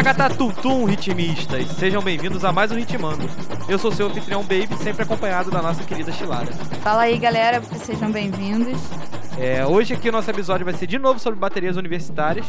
[0.00, 3.22] Tacaracata Tum ritmistas, sejam bem-vindos a mais um Ritmando.
[3.68, 6.50] Eu sou seu anfitrião Baby, sempre acompanhado da nossa querida Chilara.
[6.82, 8.80] Fala aí galera, sejam bem-vindos.
[9.38, 12.46] É, hoje aqui o nosso episódio vai ser de novo sobre baterias universitárias,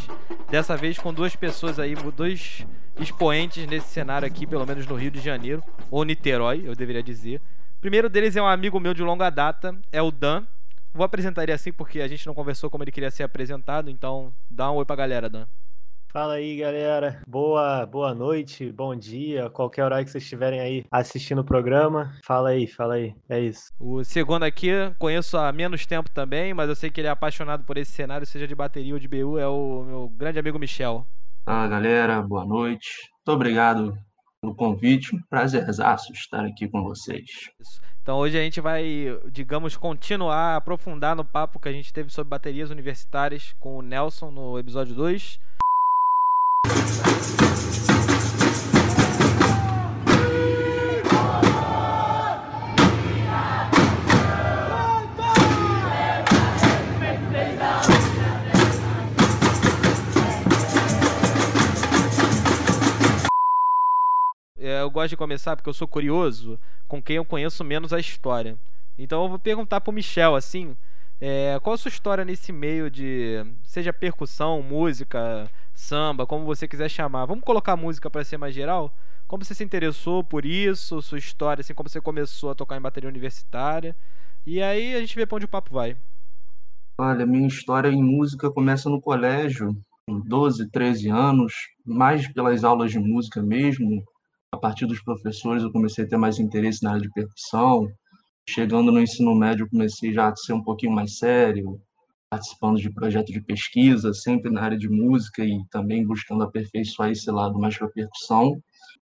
[0.49, 2.65] dessa vez com duas pessoas aí, dois
[2.97, 7.41] expoentes nesse cenário aqui, pelo menos no Rio de Janeiro, ou Niterói, eu deveria dizer.
[7.79, 10.43] O primeiro deles é um amigo meu de longa data, é o Dan.
[10.93, 14.33] Vou apresentar ele assim porque a gente não conversou como ele queria ser apresentado, então
[14.49, 15.45] dá um oi pra galera, Dan.
[16.13, 17.21] Fala aí, galera.
[17.25, 22.13] Boa, boa noite, bom dia, qualquer horário que vocês estiverem aí assistindo o programa.
[22.25, 23.15] Fala aí, fala aí.
[23.29, 23.71] É isso.
[23.79, 27.63] O segundo aqui, conheço há menos tempo também, mas eu sei que ele é apaixonado
[27.63, 31.07] por esse cenário, seja de bateria ou de BU, é o meu grande amigo Michel.
[31.45, 32.21] Fala, galera.
[32.21, 32.89] Boa noite.
[33.25, 33.97] Muito obrigado
[34.41, 35.17] pelo convite.
[35.29, 37.49] Prazerzaço estar aqui com vocês.
[38.01, 42.29] Então hoje a gente vai, digamos, continuar, aprofundar no papo que a gente teve sobre
[42.29, 45.39] baterias universitárias com o Nelson no episódio 2.
[64.63, 67.99] É, eu gosto de começar porque eu sou curioso com quem eu conheço menos a
[67.99, 68.55] história.
[68.95, 70.77] Então eu vou perguntar pro Michel assim,
[71.19, 75.49] é, qual a sua história nesse meio de seja percussão, música,
[75.81, 77.25] samba, como você quiser chamar.
[77.25, 78.95] Vamos colocar música para ser mais geral?
[79.27, 82.81] Como você se interessou por isso, sua história, assim, como você começou a tocar em
[82.81, 83.95] bateria universitária.
[84.45, 85.97] E aí a gente vê para onde o papo vai.
[86.99, 89.75] Olha, minha história em música começa no colégio,
[90.05, 91.53] com 12, 13 anos,
[91.85, 94.03] mais pelas aulas de música mesmo.
[94.51, 97.87] A partir dos professores eu comecei a ter mais interesse na área de percussão.
[98.47, 101.79] Chegando no ensino médio, eu comecei já a ser um pouquinho mais sério,
[102.31, 107.29] participando de projetos de pesquisa, sempre na área de música e também buscando aperfeiçoar esse
[107.29, 108.57] lado mais para percussão.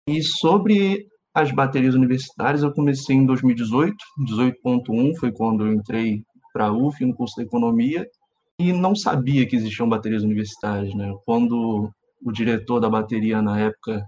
[0.08, 3.94] E sobre as baterias universitárias, eu comecei em 2018,
[4.26, 8.08] 18.1 foi quando eu entrei para a UF no curso de economia
[8.58, 11.14] e não sabia que existiam baterias universitárias, né?
[11.26, 11.92] Quando
[12.24, 14.06] o diretor da bateria na época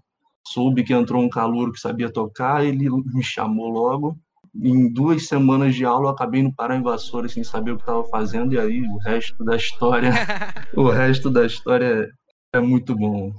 [0.48, 4.18] soube que entrou um calouro que sabia tocar, ele me chamou logo
[4.54, 7.84] em duas semanas de aula eu acabei no parar em vassoura sem saber o que
[7.84, 10.12] estava fazendo e aí o resto da história
[10.76, 12.10] o resto da história
[12.54, 13.34] é, é muito bom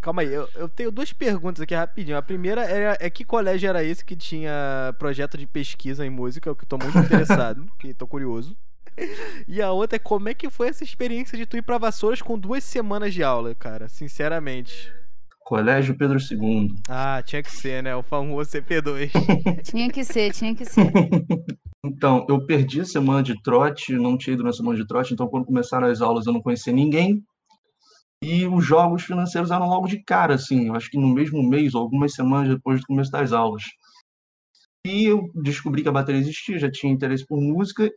[0.00, 2.16] Calma aí, eu, eu, tenho duas perguntas aqui rapidinho.
[2.16, 6.54] A primeira é, é que colégio era esse que tinha projeto de pesquisa em música,
[6.54, 8.56] que eu tô muito interessado, que tô curioso.
[9.48, 12.22] E a outra é como é que foi essa experiência de tu ir pra Vassouras
[12.22, 14.92] com duas semanas de aula, cara, sinceramente.
[15.46, 16.74] Colégio Pedro II.
[16.88, 17.94] Ah, tinha que ser, né?
[17.94, 19.12] O famoso CP2.
[19.62, 20.90] tinha que ser, tinha que ser.
[21.84, 25.28] Então, eu perdi a semana de trote, não tinha ido na semana de trote, então
[25.28, 27.22] quando começaram as aulas eu não conhecia ninguém.
[28.20, 31.82] E os jogos financeiros eram logo de cara, assim, acho que no mesmo mês ou
[31.82, 33.62] algumas semanas depois do começo das aulas.
[34.84, 37.88] E eu descobri que a bateria existia, já tinha interesse por música.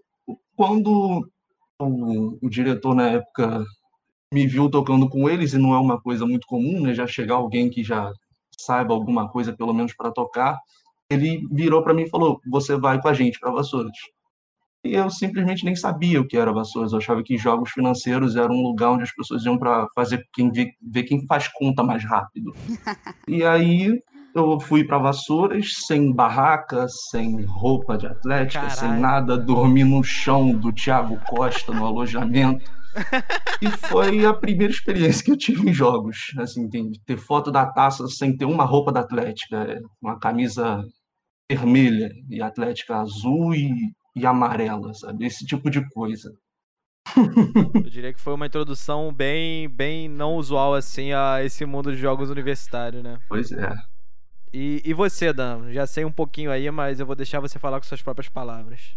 [0.56, 1.28] Quando
[1.82, 3.66] o, o diretor, na época,
[4.34, 6.94] me viu tocando com eles, e não é uma coisa muito comum, né?
[6.94, 8.12] Já chegar alguém que já
[8.58, 10.58] saiba alguma coisa, pelo menos para tocar,
[11.10, 13.98] ele virou para mim e falou: Você vai com a gente para Vassouras.
[14.86, 16.92] E eu simplesmente nem sabia o que era Vassouras.
[16.92, 20.52] Eu achava que jogos financeiros era um lugar onde as pessoas iam para fazer quem
[20.52, 22.54] vê, ver quem faz conta mais rápido.
[23.28, 24.00] e aí
[24.34, 28.80] eu fui para Vassouras sem barraca, sem roupa de atlética, Caralho.
[28.80, 32.79] sem nada, dormi no chão do Thiago Costa no alojamento
[33.62, 36.34] e foi a primeira experiência que eu tive em jogos.
[36.38, 36.68] Assim,
[37.06, 40.84] ter foto da taça sem ter uma roupa da Atlética, é, uma camisa
[41.52, 43.72] vermelha e Atlética azul e,
[44.16, 45.26] e amarela, sabe?
[45.26, 46.30] Esse tipo de coisa.
[47.74, 51.98] Eu diria que foi uma introdução bem, bem não usual assim a esse mundo de
[51.98, 53.18] jogos universitários, né?
[53.28, 53.74] Pois é.
[54.54, 55.72] E, e você, Dan?
[55.72, 58.96] Já sei um pouquinho aí, mas eu vou deixar você falar com suas próprias palavras.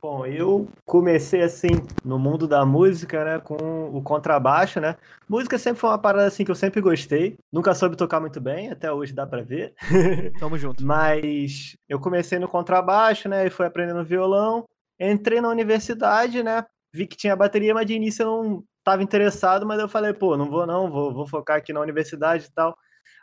[0.00, 1.70] Bom, eu comecei assim
[2.04, 4.96] no mundo da música, né, com o contrabaixo, né?
[5.28, 7.36] Música sempre foi uma parada assim que eu sempre gostei.
[7.52, 9.74] Nunca soube tocar muito bem, até hoje dá para ver.
[10.38, 10.86] Tamo junto.
[10.86, 14.64] Mas eu comecei no contrabaixo, né, e fui aprendendo violão.
[15.00, 16.64] Entrei na universidade, né?
[16.94, 20.36] Vi que tinha bateria, mas de início eu não estava interessado, mas eu falei, pô,
[20.36, 22.76] não vou não, vou, vou focar aqui na universidade e tal.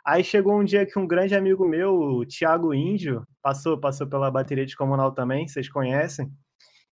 [0.04, 4.30] Aí chegou um dia que um grande amigo meu, o Thiago Índio, passou, passou pela
[4.30, 6.30] bateria de comunal também, vocês conhecem.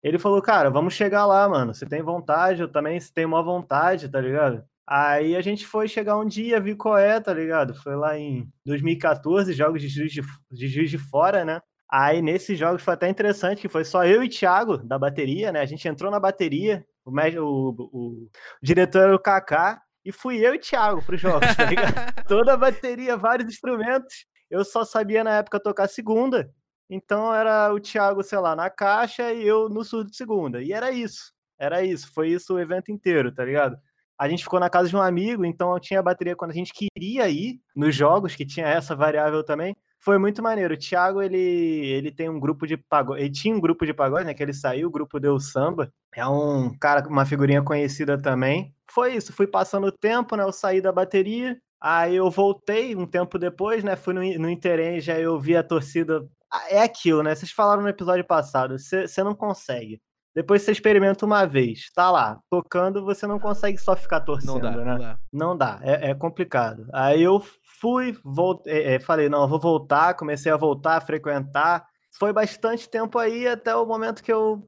[0.03, 1.73] Ele falou, cara, vamos chegar lá, mano.
[1.73, 4.63] Você tem vontade, eu também tenho uma vontade, tá ligado?
[4.85, 7.73] Aí a gente foi chegar um dia, vi qual é, tá ligado?
[7.73, 10.21] Foi lá em 2014, jogos de Juiz de,
[10.51, 11.61] de, Juiz de Fora, né?
[11.89, 15.61] Aí nesses jogos foi até interessante, que foi só eu e Thiago da bateria, né?
[15.61, 18.29] A gente entrou na bateria, o, o, o, o
[18.61, 21.93] diretor era o Kaká, e fui eu e Thiago pros jogos, tá ligado?
[22.27, 24.25] Toda a bateria, vários instrumentos.
[24.49, 26.51] Eu só sabia na época tocar segunda,
[26.93, 30.61] então era o Thiago, sei lá, na caixa e eu no surdo de segunda.
[30.61, 31.33] E era isso.
[31.59, 33.77] Era isso, foi isso o evento inteiro, tá ligado?
[34.17, 37.27] A gente ficou na casa de um amigo, então tinha bateria quando a gente queria
[37.29, 39.75] ir nos jogos, que tinha essa variável também.
[39.99, 40.73] Foi muito maneiro.
[40.73, 43.21] O Thiago, ele, ele tem um grupo de pagode.
[43.21, 44.33] Ele tinha um grupo de pagode, né?
[44.33, 45.91] Que ele saiu, o grupo deu samba.
[46.13, 48.75] É um cara, uma figurinha conhecida também.
[48.91, 50.43] Foi isso, fui passando o tempo, né?
[50.43, 51.57] Eu saí da bateria.
[51.83, 53.97] Aí eu voltei um tempo depois, né?
[53.97, 56.25] Fui no, no Interenge, aí eu vi a torcida.
[56.49, 57.35] Ah, é aquilo, né?
[57.35, 58.77] Vocês falaram no episódio passado.
[58.79, 60.01] Você não consegue.
[60.33, 64.59] Depois você experimenta uma vez, tá lá, tocando, você não consegue só ficar torcendo, Não
[64.59, 64.83] dá, né?
[64.83, 65.19] não dá.
[65.31, 66.87] Não dá, é, é complicado.
[66.91, 67.39] Aí eu
[67.79, 71.85] fui, voltei, é, falei, não, eu vou voltar, comecei a voltar, a frequentar.
[72.17, 74.67] Foi bastante tempo aí até o momento que eu,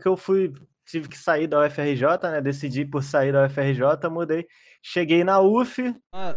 [0.00, 0.50] que eu fui,
[0.86, 2.40] tive que sair da UFRJ, né?
[2.40, 4.46] Decidi por sair da UFRJ, mudei.
[4.84, 6.34] Cheguei na UF, Ah,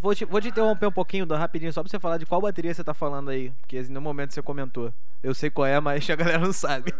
[0.00, 2.72] vou, te, vou te interromper um pouquinho, rapidinho, só pra você falar de qual bateria
[2.72, 3.50] você tá falando aí.
[3.60, 4.92] Porque no momento você comentou.
[5.22, 6.94] Eu sei qual é, mas a galera não sabe.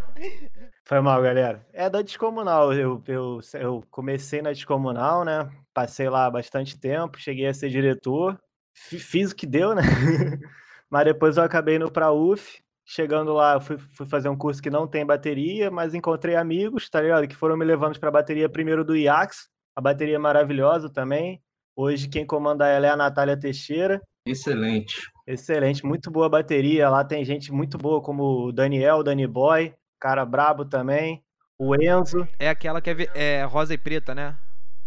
[0.85, 1.67] Foi mal, galera.
[1.73, 2.75] É da Descomunal.
[2.75, 5.51] Eu, eu, eu comecei na Descomunal, né?
[5.73, 8.39] Passei lá bastante tempo, cheguei a ser diretor.
[8.75, 9.83] Fi- Fiz o que deu, né?
[10.91, 12.59] Mas depois eu acabei indo pra UF.
[12.89, 17.01] Chegando lá, fui, fui fazer um curso que não tem bateria, mas encontrei amigos, tá
[17.01, 17.27] ligado?
[17.27, 19.49] Que foram me levando pra bateria primeiro do IAX.
[19.77, 21.39] A bateria é maravilhosa também.
[21.77, 24.01] Hoje quem comanda ela é a Natália Teixeira.
[24.27, 25.03] Excelente.
[25.27, 26.89] Excelente, muito boa bateria.
[26.89, 31.23] Lá tem gente muito boa, como o Daniel, o Danny Boy, cara brabo também.
[31.59, 32.27] O Enzo.
[32.39, 34.35] É aquela que é, é rosa e preta, né?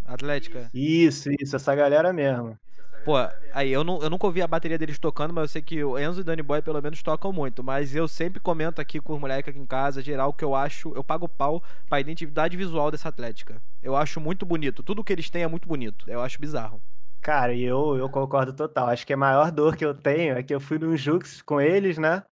[0.03, 0.67] Atlética.
[0.73, 2.57] Isso, isso, essa galera mesmo.
[3.03, 3.15] Pô,
[3.53, 5.97] aí eu, não, eu nunca ouvi a bateria deles tocando, mas eu sei que o
[5.97, 7.63] Enzo e Danny Boy pelo menos tocam muito.
[7.63, 10.93] Mas eu sempre comento aqui com os moleques aqui em casa, geral, que eu acho.
[10.95, 13.61] Eu pago pau pra identidade visual dessa Atlética.
[13.81, 14.83] Eu acho muito bonito.
[14.83, 16.05] Tudo que eles têm é muito bonito.
[16.07, 16.81] Eu acho bizarro.
[17.21, 18.87] Cara, eu, eu concordo total.
[18.87, 21.59] Acho que a maior dor que eu tenho é que eu fui num Jux com
[21.59, 22.23] eles, né?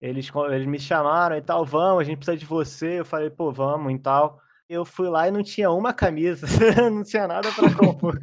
[0.00, 3.00] Eles, eles me chamaram e tal, vamos, a gente precisa de você.
[3.00, 4.40] Eu falei, pô, vamos e tal.
[4.68, 6.46] Eu fui lá e não tinha uma camisa,
[6.90, 8.20] não tinha nada pra compor.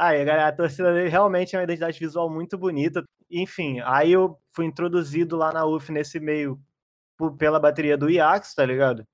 [0.00, 3.04] Aí, a a torcida dele realmente é uma identidade visual muito bonita.
[3.30, 6.60] Enfim, aí eu fui introduzido lá na UF nesse meio
[7.38, 9.04] pela bateria do IAX, tá ligado?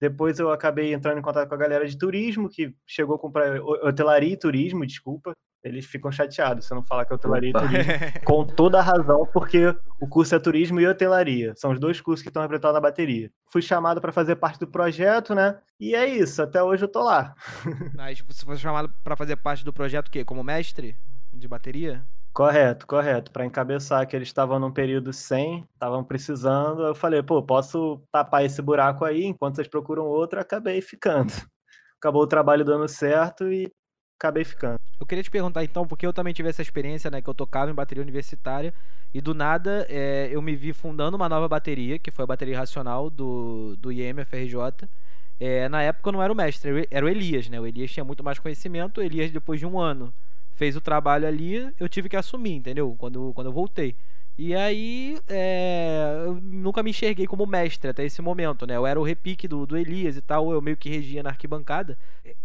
[0.00, 3.60] Depois eu acabei entrando em contato com a galera de turismo, que chegou com pra-
[3.62, 5.32] ho- hotelaria e turismo, desculpa.
[5.66, 7.64] Eles ficam chateados se eu não falar que é hotelaria Opa.
[7.64, 7.92] e turismo.
[8.24, 11.54] Com toda a razão, porque o curso é turismo e hotelaria.
[11.56, 13.30] São os dois cursos que estão representados na bateria.
[13.50, 15.58] Fui chamado para fazer parte do projeto, né?
[15.80, 17.34] E é isso, até hoje eu tô lá.
[17.94, 20.24] Mas você foi chamado pra fazer parte do projeto o quê?
[20.24, 20.96] Como mestre
[21.32, 22.06] de bateria?
[22.36, 23.30] Correto, correto.
[23.30, 28.44] Para encabeçar que eles estavam num período sem, estavam precisando, eu falei, pô, posso tapar
[28.44, 31.32] esse buraco aí, enquanto vocês procuram outro, acabei ficando.
[31.98, 33.72] Acabou o trabalho dando certo e
[34.18, 34.78] acabei ficando.
[34.98, 37.20] Eu queria te perguntar então, porque eu também tive essa experiência, né?
[37.20, 38.72] Que eu tocava em bateria universitária
[39.12, 42.58] e do nada é, eu me vi fundando uma nova bateria, que foi a bateria
[42.58, 44.88] racional do, do IEM FRJ.
[45.38, 47.60] É, na época eu não era o mestre, era o Elias, né?
[47.60, 49.00] O Elias tinha muito mais conhecimento.
[49.00, 50.12] O Elias, depois de um ano,
[50.54, 52.94] fez o trabalho ali, eu tive que assumir, entendeu?
[52.98, 53.94] Quando, quando eu voltei.
[54.38, 58.76] E aí, é, eu nunca me enxerguei como mestre até esse momento, né?
[58.76, 61.96] Eu era o repique do, do Elias e tal, eu meio que regia na arquibancada.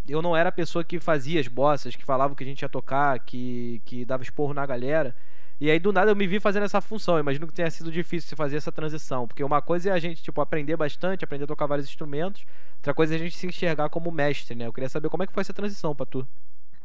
[0.07, 2.61] Eu não era a pessoa que fazia as bossas, que falava o que a gente
[2.61, 5.13] ia tocar, que, que dava esporro na galera.
[5.59, 7.15] E aí, do nada, eu me vi fazendo essa função.
[7.15, 9.27] Eu imagino que tenha sido difícil você fazer essa transição.
[9.27, 12.45] Porque uma coisa é a gente, tipo, aprender bastante, aprender a tocar vários instrumentos.
[12.77, 14.65] Outra coisa é a gente se enxergar como mestre, né?
[14.65, 16.27] Eu queria saber como é que foi essa transição pra tu.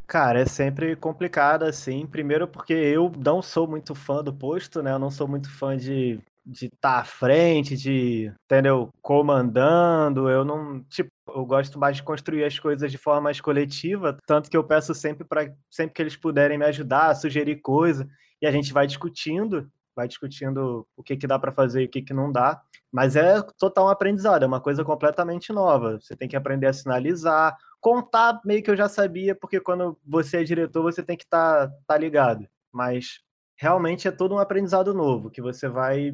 [0.07, 2.07] Cara, é sempre complicado, assim.
[2.07, 4.93] Primeiro porque eu não sou muito fã do posto, né?
[4.93, 8.91] Eu não sou muito fã de de estar à frente, de, entendeu?
[9.03, 10.31] Comandando.
[10.31, 14.49] Eu não, tipo, eu gosto mais de construir as coisas de forma mais coletiva, tanto
[14.49, 18.09] que eu peço sempre para sempre que eles puderem me ajudar, sugerir coisa,
[18.41, 21.89] e a gente vai discutindo, vai discutindo o que que dá para fazer e o
[21.91, 22.61] que que não dá.
[22.93, 25.99] Mas é total um aprendizado, é uma coisa completamente nova.
[26.01, 27.57] Você tem que aprender a sinalizar,
[27.87, 31.69] contar meio que eu já sabia, porque quando você é diretor, você tem que estar
[31.69, 32.45] tá, tá ligado.
[32.73, 33.21] Mas
[33.57, 36.13] realmente é todo um aprendizado novo, que você vai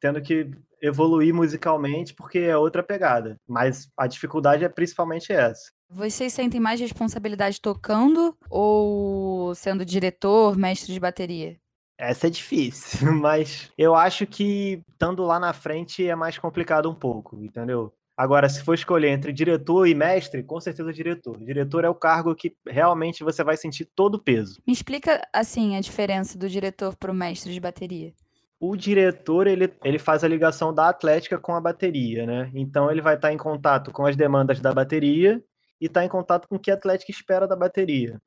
[0.00, 0.50] tendo que
[0.82, 3.40] evoluir musicalmente, porque é outra pegada.
[3.46, 5.70] Mas a dificuldade é principalmente essa.
[5.88, 11.56] Vocês sentem mais responsabilidade tocando ou sendo diretor, mestre de bateria?
[11.96, 16.94] Essa é difícil, mas eu acho que estando lá na frente é mais complicado um
[16.96, 17.94] pouco, entendeu?
[18.16, 21.38] Agora, se for escolher entre diretor e mestre, com certeza diretor.
[21.38, 24.60] Diretor é o cargo que realmente você vai sentir todo o peso.
[24.66, 28.12] Me explica, assim, a diferença do diretor para o mestre de bateria.
[28.60, 32.50] O diretor, ele, ele faz a ligação da atlética com a bateria, né?
[32.54, 35.42] Então, ele vai estar em contato com as demandas da bateria
[35.80, 38.20] e está em contato com o que a atlética espera da bateria.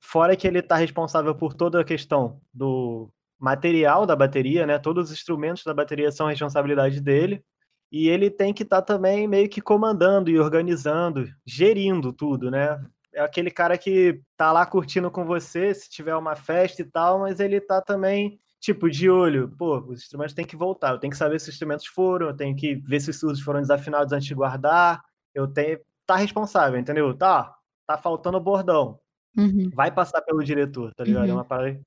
[0.00, 4.78] Fora que ele está responsável por toda a questão do material da bateria, né?
[4.78, 7.42] Todos os instrumentos da bateria são responsabilidade dele.
[7.90, 12.80] E ele tem que estar tá também meio que comandando e organizando, gerindo tudo, né?
[13.12, 17.18] É aquele cara que tá lá curtindo com você, se tiver uma festa e tal,
[17.18, 19.48] mas ele tá também, tipo, de olho.
[19.58, 20.92] Pô, os instrumentos têm que voltar.
[20.92, 23.40] Eu tenho que saber se os instrumentos foram, eu tenho que ver se os surdos
[23.40, 25.02] foram desafinados antes de guardar.
[25.34, 25.80] Eu tenho.
[26.06, 27.12] Tá responsável, entendeu?
[27.16, 27.52] Tá,
[27.86, 29.00] tá faltando o bordão.
[29.36, 29.70] Uhum.
[29.74, 31.26] Vai passar pelo diretor, tá ligado?
[31.26, 31.34] É Uhum.
[31.38, 31.80] uma parada.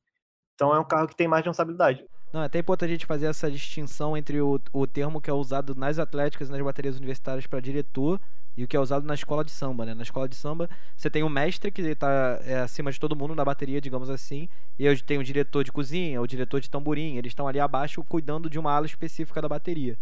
[0.55, 2.05] Então é um carro que tem mais responsabilidade.
[2.33, 5.33] Não, é até importante a gente fazer essa distinção entre o, o termo que é
[5.33, 8.19] usado nas atléticas e nas baterias universitárias para diretor
[8.57, 9.93] e o que é usado na escola de samba, né?
[9.93, 13.35] Na escola de samba, você tem o mestre que está é, acima de todo mundo
[13.35, 14.49] na bateria, digamos assim,
[14.79, 18.03] e eu tenho o diretor de cozinha, o diretor de tamborim, eles estão ali abaixo
[18.03, 19.95] cuidando de uma ala específica da bateria.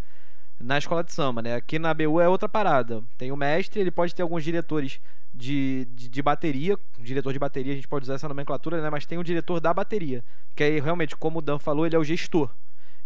[0.58, 1.56] Na escola de samba, né?
[1.56, 3.04] Aqui na BU é outra parada.
[3.18, 5.02] Tem o mestre, ele pode ter alguns diretores
[5.34, 8.90] de, de, de bateria, diretor de bateria, a gente pode usar essa nomenclatura, né?
[8.90, 10.24] Mas tem o diretor da bateria,
[10.56, 12.50] que aí realmente, como o Dan falou, ele é o gestor.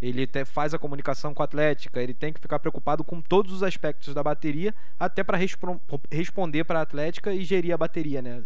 [0.02, 3.54] Ele te- faz a comunicação com a atlética, ele tem que ficar preocupado com todos
[3.54, 5.38] os aspectos da bateria, até para
[6.12, 8.44] responder para a atlética e gerir a bateria, né?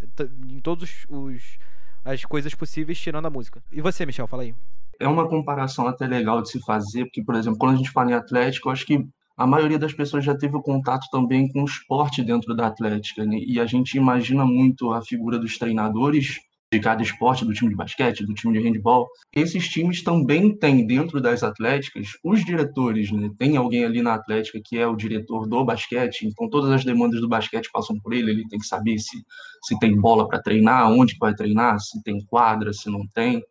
[0.48, 1.58] Em todos os
[2.06, 3.62] as coisas possíveis, tirando a música.
[3.72, 4.56] E você, Michel, fala aí.
[5.00, 8.12] é uma comparação até legal de se fazer, porque, por exemplo, quando a gente fala
[8.12, 9.06] em Atlético, eu acho que
[9.40, 13.26] a maioria das pessoas já teve o contato também com o esporte dentro da Atlética,
[13.26, 13.38] né?
[13.40, 16.40] e a gente imagina muito a figura dos treinadores
[16.72, 19.08] de cada esporte, do time de basquete, do time de handball.
[19.34, 23.32] Esses times também têm dentro das atléticas os diretores, né?
[23.40, 27.22] Tem alguém ali na Atlética que é o diretor do basquete, então todas as demandas
[27.22, 29.18] do basquete passam por ele, ele tem que saber se,
[29.64, 33.42] se tem bola para treinar, onde vai treinar, se tem quadra, se não tem.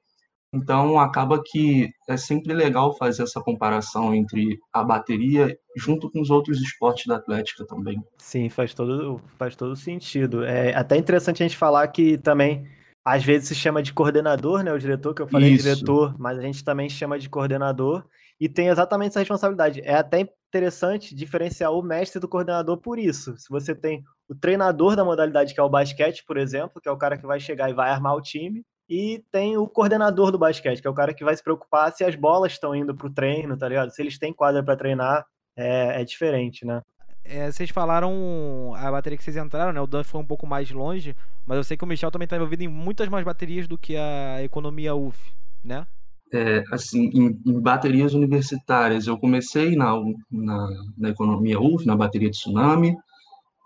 [0.53, 6.31] Então, acaba que é sempre legal fazer essa comparação entre a bateria junto com os
[6.31, 8.03] outros esportes da Atlética também.
[8.17, 10.45] Sim, faz todo, faz todo sentido.
[10.45, 12.67] É até interessante a gente falar que também,
[13.05, 14.73] às vezes, se chama de coordenador, né?
[14.73, 15.65] O diretor, que eu falei Isso.
[15.65, 18.05] diretor, mas a gente também chama de coordenador
[18.41, 19.83] e tem exatamente essa responsabilidade.
[19.85, 23.37] É até interessante diferenciar o mestre do coordenador por isso.
[23.37, 26.93] Se você tem o treinador da modalidade, que é o basquete, por exemplo, que é
[26.93, 30.39] o cara que vai chegar e vai armar o time, e tem o coordenador do
[30.39, 33.07] basquete, que é o cara que vai se preocupar se as bolas estão indo para
[33.07, 33.91] o treino, tá ligado?
[33.91, 35.27] Se eles têm quadra para treinar,
[35.57, 36.83] é, é diferente, né?
[37.25, 39.81] É, vocês falaram a bateria que vocês entraram, né?
[39.81, 41.15] O Dan foi um pouco mais longe,
[41.45, 43.97] mas eu sei que o Michel também está envolvido em muitas mais baterias do que
[43.97, 45.31] a economia UF,
[45.63, 45.87] né?
[46.33, 49.95] É, assim, em, em baterias universitárias, eu comecei na,
[50.31, 52.97] na, na economia UF, na bateria de tsunami,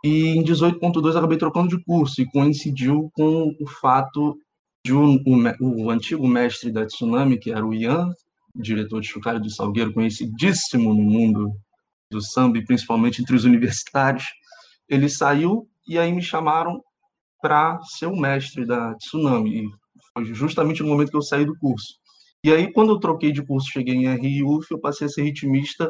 [0.05, 4.37] e em 18.2 acabei trocando de curso e coincidiu com o fato
[4.85, 8.12] de o, o, o antigo mestre da Tsunami, que era o Ian,
[8.55, 11.53] diretor de Chocalho do Salgueiro, conhecidíssimo no mundo
[12.11, 14.25] do samba e principalmente entre os universitários,
[14.89, 16.83] ele saiu e aí me chamaram
[17.41, 19.65] para ser o mestre da Tsunami.
[19.65, 19.69] E
[20.12, 21.95] foi justamente no momento que eu saí do curso.
[22.45, 25.89] E aí, quando eu troquei de curso, cheguei em RIUF, eu passei a ser ritmista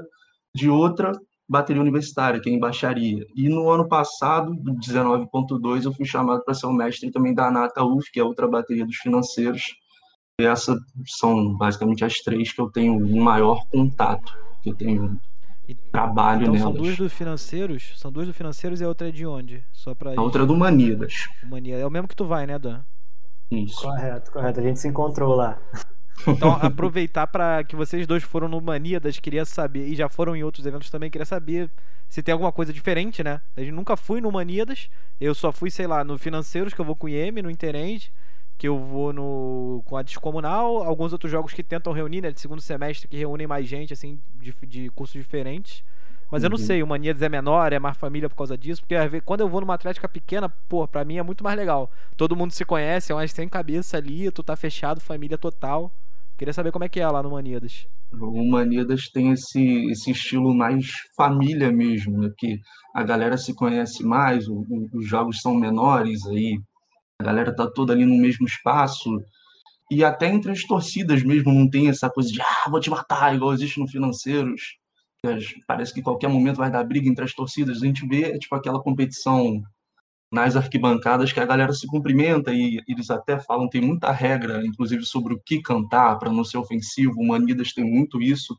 [0.55, 1.13] de outra
[1.49, 3.25] bateria universitária, que é em baixaria.
[3.37, 7.85] E no ano passado, 19.2, eu fui chamado para ser o mestre também da Anata
[7.85, 9.63] UF, que é outra bateria dos financeiros.
[10.41, 14.33] E essas são basicamente as três que eu tenho um maior contato,
[14.63, 15.21] que eu tenho
[15.69, 16.83] E- trabalho Então são nelas.
[16.83, 19.65] duas dos financeiros, são duas dos financeiros e a outra é de onde?
[19.73, 21.15] Só pra A outra é do Manidas.
[21.45, 21.77] mania.
[21.77, 22.81] É o mesmo que tu vai, né, Dan?
[23.51, 23.83] Isso.
[23.83, 24.59] Correto, correto.
[24.61, 25.61] A gente se encontrou lá.
[26.31, 30.43] Então, aproveitar para que vocês dois foram no Maníadas, queria saber, e já foram em
[30.45, 31.71] outros eventos também, queria saber
[32.09, 33.41] se tem alguma coisa diferente, né?
[33.57, 34.89] A gente nunca fui no Maníadas,
[35.21, 38.13] eu só fui, sei lá, no Financeiros, que eu vou com o IEM, no Interend,
[38.59, 42.41] que eu vou no com a Descomunal, alguns outros jogos que tentam reunir, né, de
[42.41, 45.83] segundo semestre, que reúnem mais gente, assim, de, de cursos diferentes.
[46.31, 46.65] Mas eu não Uhum.
[46.65, 49.61] sei, o Maníadas é menor, é mais família por causa disso, porque quando eu vou
[49.61, 51.91] numa atlética pequena, pô, pra mim é muito mais legal.
[52.17, 55.93] Todo mundo se conhece, é umas sem cabeça ali, tu tá fechado, família total.
[56.37, 57.87] Queria saber como é que é lá no Maníadas.
[58.13, 60.87] O Manidas tem esse, esse estilo mais
[61.17, 62.31] família mesmo, né?
[62.37, 62.61] Que
[62.95, 66.61] a galera se conhece mais, o- o- os jogos são menores aí,
[67.21, 69.09] a galera tá toda ali no mesmo espaço.
[69.91, 73.35] E até entre as torcidas mesmo não tem essa coisa de ah, vou te matar,
[73.35, 74.77] igual existe no Financeiros.
[75.69, 77.83] Parece que qualquer momento vai dar briga entre as torcidas.
[77.83, 79.63] A gente vê tipo aquela competição
[80.33, 85.05] nas arquibancadas que a galera se cumprimenta e eles até falam, tem muita regra, inclusive
[85.05, 87.21] sobre o que cantar para não ser ofensivo.
[87.21, 88.59] O Manidas tem muito isso.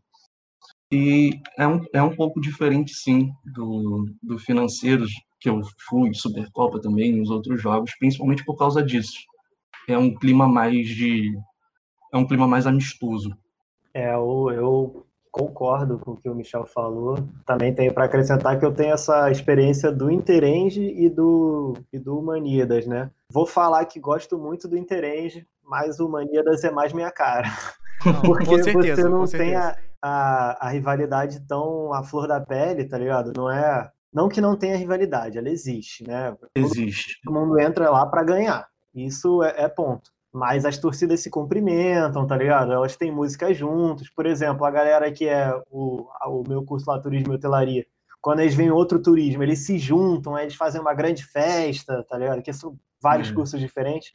[0.91, 5.11] E é um, é um pouco diferente, sim, do, do Financeiros,
[5.41, 9.17] que eu fui, Supercopa também, nos outros jogos, principalmente por causa disso.
[9.89, 11.35] É um clima mais de.
[12.13, 13.35] É um clima mais amistoso.
[13.91, 17.17] É, eu, eu concordo com o que o Michel falou.
[17.43, 22.21] Também tenho para acrescentar que eu tenho essa experiência do Interenge e do, e do
[22.21, 23.09] Maníadas, né?
[23.33, 27.47] vou falar que gosto muito do Interenge, mas o Maníadas é mais minha cara.
[28.05, 32.27] Não, Porque com certeza, você não com tem a, a, a rivalidade tão à flor
[32.27, 33.33] da pele, tá ligado?
[33.35, 33.89] Não é.
[34.13, 36.37] Não que não tenha rivalidade, ela existe, né?
[36.53, 37.19] Existe.
[37.23, 38.67] Todo mundo entra lá pra ganhar.
[38.93, 40.11] Isso é, é ponto.
[40.33, 42.71] Mas as torcidas se cumprimentam, tá ligado?
[42.73, 44.09] Elas têm música juntos.
[44.09, 47.85] Por exemplo, a galera que é o, o meu curso lá, Turismo e Hotelaria,
[48.19, 52.41] quando eles veem outro turismo, eles se juntam, eles fazem uma grande festa, tá ligado?
[52.41, 53.33] Que são vários É.
[53.33, 54.13] cursos diferentes.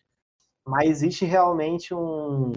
[0.67, 2.53] Mas existe realmente um,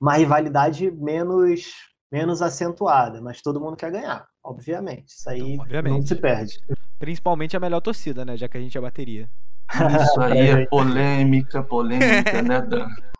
[0.00, 1.72] uma rivalidade menos,
[2.10, 5.08] menos acentuada, mas todo mundo quer ganhar, obviamente.
[5.08, 5.92] Isso aí Obviamente.
[5.92, 6.58] não se perde.
[6.98, 8.36] Principalmente a melhor torcida, né?
[8.36, 9.28] Já que a gente é bateria.
[9.72, 12.88] Isso aí é polêmica, polêmica, né, Dan?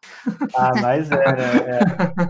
[0.57, 1.79] Ah, mas é, né?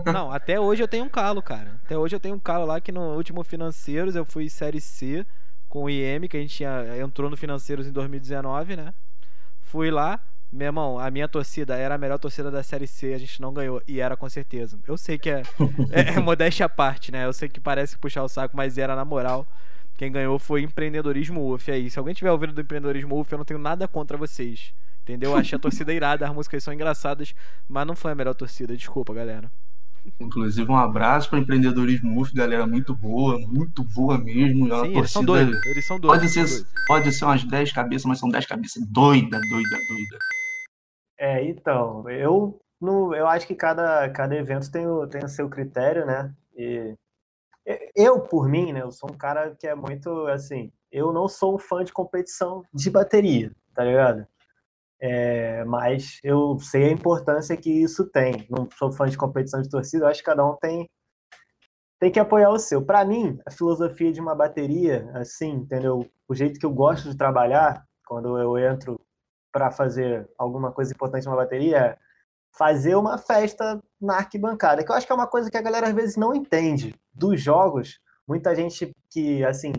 [0.05, 0.11] É.
[0.11, 1.79] Não, até hoje eu tenho um calo, cara.
[1.85, 5.25] Até hoje eu tenho um calo lá que no último Financeiros eu fui Série C
[5.69, 8.93] com o IM, que a gente tinha, entrou no Financeiros em 2019, né?
[9.61, 10.19] Fui lá,
[10.51, 13.53] meu irmão, a minha torcida era a melhor torcida da Série C, a gente não
[13.53, 14.79] ganhou, e era com certeza.
[14.87, 15.43] Eu sei que é,
[15.91, 17.25] é, é modéstia à parte, né?
[17.25, 19.47] Eu sei que parece puxar o saco, mas era na moral.
[19.97, 21.89] Quem ganhou foi Empreendedorismo UF aí.
[21.89, 24.73] Se alguém tiver ouvindo do Empreendedorismo UF, eu não tenho nada contra vocês.
[25.01, 25.31] Entendeu?
[25.31, 27.33] Eu Achei a torcida irada, as músicas são engraçadas,
[27.67, 29.49] mas não foi a melhor torcida, desculpa, galera.
[30.19, 34.71] Inclusive, um abraço para empreendedorismo UF, galera muito boa, muito boa mesmo.
[34.71, 35.51] É Sim, eles são torcida.
[35.51, 35.65] doidos.
[35.65, 36.19] Eles são doidos.
[36.19, 36.73] Pode ser, doidos.
[36.87, 40.17] pode ser umas 10 cabeças, mas são 10 cabeças doida, doida, doida.
[41.17, 45.49] É, então, eu, no, eu acho que cada, cada evento tem o, tem o seu
[45.49, 46.31] critério, né?
[46.55, 46.93] E
[47.95, 51.55] eu, por mim, né, eu sou um cara que é muito, assim, eu não sou
[51.55, 54.27] um fã de competição de bateria, tá ligado?
[54.99, 58.47] É, mas eu sei a importância que isso tem.
[58.49, 60.89] Não sou fã de competição de torcida, eu acho que cada um tem,
[61.99, 62.83] tem que apoiar o seu.
[62.83, 66.09] Para mim, a filosofia de uma bateria, assim, entendeu?
[66.27, 68.99] O jeito que eu gosto de trabalhar, quando eu entro
[69.51, 71.97] para fazer alguma coisa importante numa bateria, é
[72.57, 75.87] fazer uma festa na arquibancada, que eu acho que é uma coisa que a galera
[75.87, 77.99] às vezes não entende dos jogos.
[78.27, 79.73] Muita gente que, assim,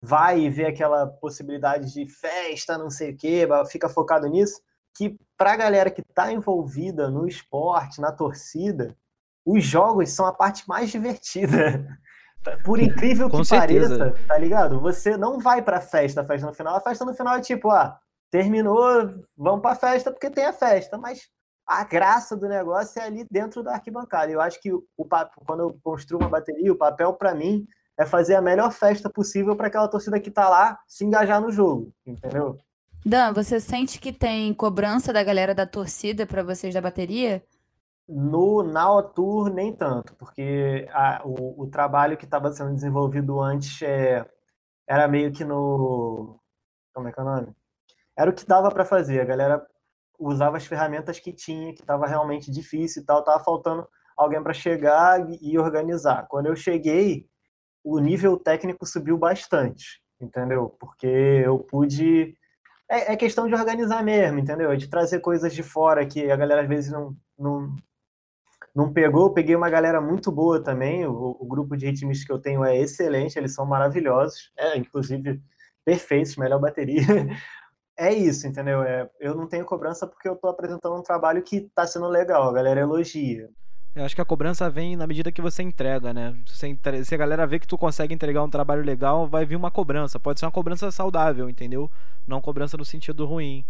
[0.00, 4.60] vai e vê aquela possibilidade de festa, não sei o quê, fica focado nisso,
[4.96, 8.96] que pra galera que tá envolvida no esporte, na torcida,
[9.44, 11.86] os jogos são a parte mais divertida.
[12.64, 13.98] Por incrível que certeza.
[13.98, 14.80] pareça, tá ligado?
[14.80, 16.76] Você não vai pra festa, a festa no final.
[16.76, 17.98] A festa no final é tipo, ah,
[18.30, 21.28] terminou, vamos pra festa porque tem a festa, mas
[21.66, 24.30] a graça do negócio é ali dentro da arquibancada.
[24.30, 27.66] Eu acho que o papo, quando eu construo uma bateria, o papel para mim
[27.98, 31.50] é fazer a melhor festa possível para aquela torcida que tá lá se engajar no
[31.50, 32.56] jogo, entendeu?
[33.04, 37.42] Dan, você sente que tem cobrança da galera da torcida pra vocês da bateria?
[38.08, 43.80] No na Tour nem tanto, porque a- o, o trabalho que estava sendo desenvolvido antes
[43.82, 44.24] é,
[44.88, 46.38] era meio que no
[46.94, 47.48] como é que é o nome?
[48.16, 49.20] Era o que dava para fazer.
[49.20, 49.66] A galera
[50.18, 54.52] usava as ferramentas que tinha, que estava realmente difícil e tal, tava faltando alguém para
[54.52, 56.26] chegar e- e organizar.
[56.28, 57.26] Quando eu cheguei,
[57.84, 60.70] o nível técnico subiu bastante, entendeu?
[60.80, 62.36] Porque eu pude.
[62.90, 64.70] É, é questão de organizar mesmo, entendeu?
[64.72, 67.76] É de trazer coisas de fora que a galera às vezes não, não,
[68.74, 69.26] não pegou.
[69.26, 71.06] Eu peguei uma galera muito boa também.
[71.06, 74.52] O, o grupo de ritmistas que eu tenho é excelente, eles são maravilhosos.
[74.56, 75.40] É, inclusive,
[75.84, 77.02] perfeitos, melhor bateria.
[77.98, 78.82] É isso, entendeu?
[78.82, 82.48] É, eu não tenho cobrança porque eu estou apresentando um trabalho que está sendo legal,
[82.48, 83.48] a galera elogia.
[83.94, 86.36] Eu acho que a cobrança vem na medida que você entrega, né?
[86.46, 89.56] Se, entre- se a galera vê que tu consegue entregar um trabalho legal, vai vir
[89.56, 90.20] uma cobrança.
[90.20, 91.90] Pode ser uma cobrança saudável, entendeu?
[92.26, 93.64] Não cobrança no sentido ruim.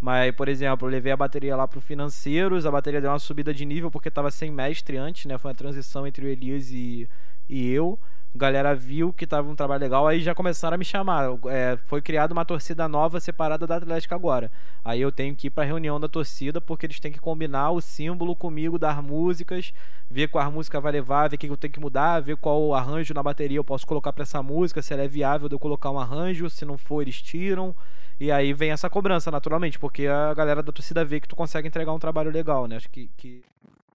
[0.00, 3.52] Mas, por exemplo, eu levei a bateria lá pro financeiros, a bateria deu uma subida
[3.52, 5.36] de nível porque tava sem mestre antes, né?
[5.38, 7.08] Foi uma transição entre o Elias e,
[7.48, 7.98] e eu.
[8.34, 11.30] A galera viu que tava um trabalho legal, aí já começaram a me chamar.
[11.48, 14.50] É, foi criada uma torcida nova separada da Atlética agora.
[14.82, 17.80] Aí eu tenho que ir pra reunião da torcida porque eles têm que combinar o
[17.80, 19.74] símbolo comigo das músicas,
[20.10, 23.12] ver qual música vai levar, ver o que eu tenho que mudar, ver qual arranjo
[23.12, 25.90] na bateria eu posso colocar pra essa música, se ela é viável de eu colocar
[25.90, 27.76] um arranjo, se não for eles tiram.
[28.18, 31.68] E aí vem essa cobrança, naturalmente, porque a galera da torcida vê que tu consegue
[31.68, 32.76] entregar um trabalho legal, né?
[32.76, 33.42] Acho que, que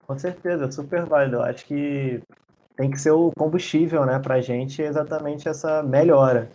[0.05, 1.41] Com certeza, super válido.
[1.41, 2.21] Acho que
[2.77, 6.49] tem que ser o combustível, né, pra gente exatamente essa melhora.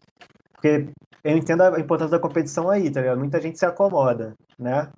[0.53, 0.89] Porque
[1.25, 3.19] eu entendo a importância da competição aí, tá ligado?
[3.19, 4.89] Muita gente se acomoda, né?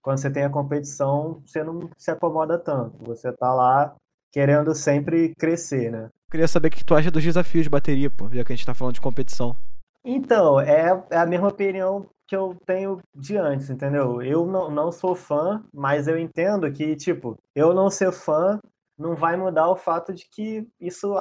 [0.00, 2.96] Quando você tem a competição, você não se acomoda tanto.
[3.04, 3.94] Você tá lá
[4.32, 6.08] querendo sempre crescer, né?
[6.30, 8.66] queria saber o que tu acha dos desafios de bateria, pô, já que a gente
[8.66, 9.56] tá falando de competição.
[10.04, 14.22] Então, é, é a mesma opinião que eu tenho de antes, entendeu?
[14.22, 18.60] Eu não, não sou fã, mas eu entendo que, tipo, eu não ser fã
[18.98, 21.14] não vai mudar o fato de que isso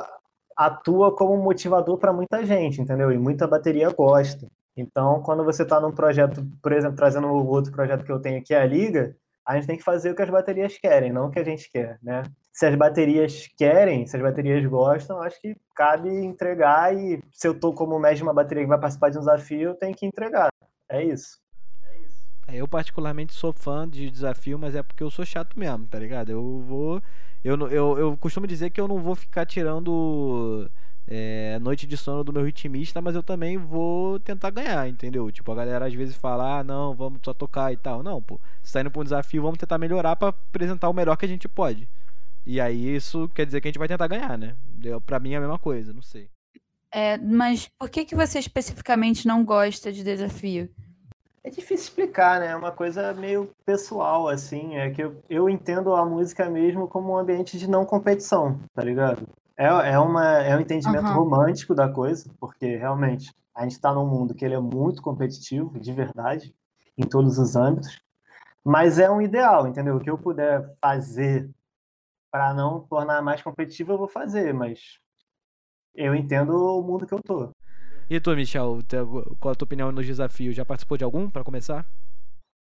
[0.55, 3.11] atua como motivador para muita gente, entendeu?
[3.11, 4.47] E muita bateria gosta.
[4.75, 8.39] Então, quando você está num projeto, por exemplo, trazendo o outro projeto que eu tenho
[8.39, 11.31] aqui, a Liga, a gente tem que fazer o que as baterias querem, não o
[11.31, 12.23] que a gente quer, né?
[12.51, 17.57] Se as baterias querem, se as baterias gostam, acho que cabe entregar e se eu
[17.57, 20.05] tô como mestre de uma bateria que vai participar de um desafio, eu tenho que
[20.05, 20.49] entregar.
[20.89, 21.39] É isso.
[22.47, 25.99] É, eu particularmente sou fã de desafio, mas é porque eu sou chato mesmo, tá
[25.99, 26.31] ligado?
[26.31, 27.01] Eu vou.
[27.47, 30.69] Eu, eu, eu costumo dizer que eu não vou ficar tirando
[31.07, 35.31] é, noite de sono do meu ritmista, mas eu também vou tentar ganhar, entendeu?
[35.31, 38.03] Tipo, a galera às vezes fala, ah, não, vamos só tocar e tal.
[38.03, 41.15] Não, pô, se tá indo pra um desafio, vamos tentar melhorar para apresentar o melhor
[41.15, 41.87] que a gente pode.
[42.45, 44.57] E aí isso quer dizer que a gente vai tentar ganhar, né?
[45.05, 46.29] Pra mim é a mesma coisa, não sei.
[46.93, 50.69] É, mas por que, que você especificamente não gosta de desafio?
[51.47, 52.47] É difícil explicar, né?
[52.47, 54.75] É uma coisa meio pessoal, assim.
[54.75, 58.83] É que eu, eu entendo a música mesmo como um ambiente de não competição, tá
[58.83, 59.25] ligado?
[59.55, 61.13] É, é, uma, é um entendimento uhum.
[61.13, 65.79] romântico da coisa, porque realmente a gente está num mundo que ele é muito competitivo,
[65.79, 66.53] de verdade,
[66.97, 67.97] em todos os âmbitos.
[68.61, 69.95] Mas é um ideal, entendeu?
[69.95, 71.49] O que eu puder fazer
[72.29, 74.99] para não tornar mais competitivo, eu vou fazer, mas
[75.95, 77.55] eu entendo o mundo que eu tô.
[78.09, 78.79] E tu, Michel,
[79.37, 80.55] qual a tua opinião nos desafios?
[80.55, 81.85] Já participou de algum, para começar?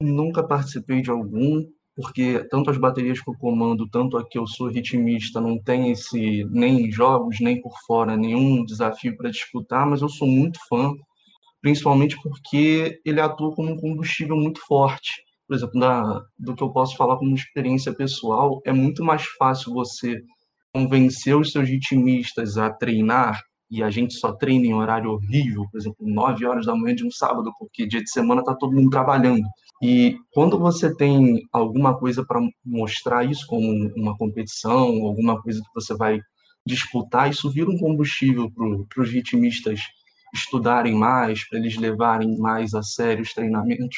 [0.00, 1.62] Nunca participei de algum,
[1.94, 5.90] porque tanto as baterias que eu comando, tanto a que eu sou ritmista, não tem
[5.90, 10.58] esse, nem em jogos, nem por fora, nenhum desafio para disputar, mas eu sou muito
[10.70, 10.94] fã,
[11.60, 15.22] principalmente porque ele atua como um combustível muito forte.
[15.46, 20.18] Por exemplo, do que eu posso falar como experiência pessoal, é muito mais fácil você
[20.72, 25.78] convencer os seus ritmistas a treinar e a gente só treina em horário horrível, por
[25.78, 28.90] exemplo, 9 horas da manhã de um sábado, porque dia de semana está todo mundo
[28.90, 29.42] trabalhando.
[29.82, 35.68] E quando você tem alguma coisa para mostrar isso como uma competição, alguma coisa que
[35.74, 36.20] você vai
[36.64, 39.80] disputar, isso vira um combustível para os ritmistas
[40.34, 43.96] estudarem mais, para eles levarem mais a sério os treinamentos,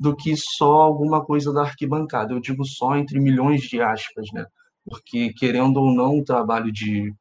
[0.00, 2.32] do que só alguma coisa da arquibancada.
[2.32, 4.44] Eu digo só entre milhões de aspas, né?
[4.84, 7.12] Porque, querendo ou não, o trabalho de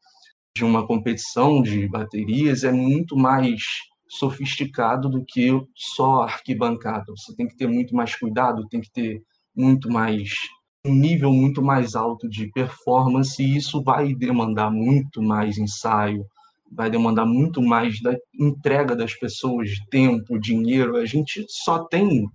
[0.60, 3.62] de uma competição de baterias é muito mais
[4.10, 7.06] sofisticado do que só arquibancada.
[7.16, 9.22] Você tem que ter muito mais cuidado, tem que ter
[9.56, 10.34] muito mais
[10.86, 16.26] um nível muito mais alto de performance e isso vai demandar muito mais ensaio,
[16.70, 20.98] vai demandar muito mais da entrega das pessoas, tempo, dinheiro.
[20.98, 22.28] A gente só tem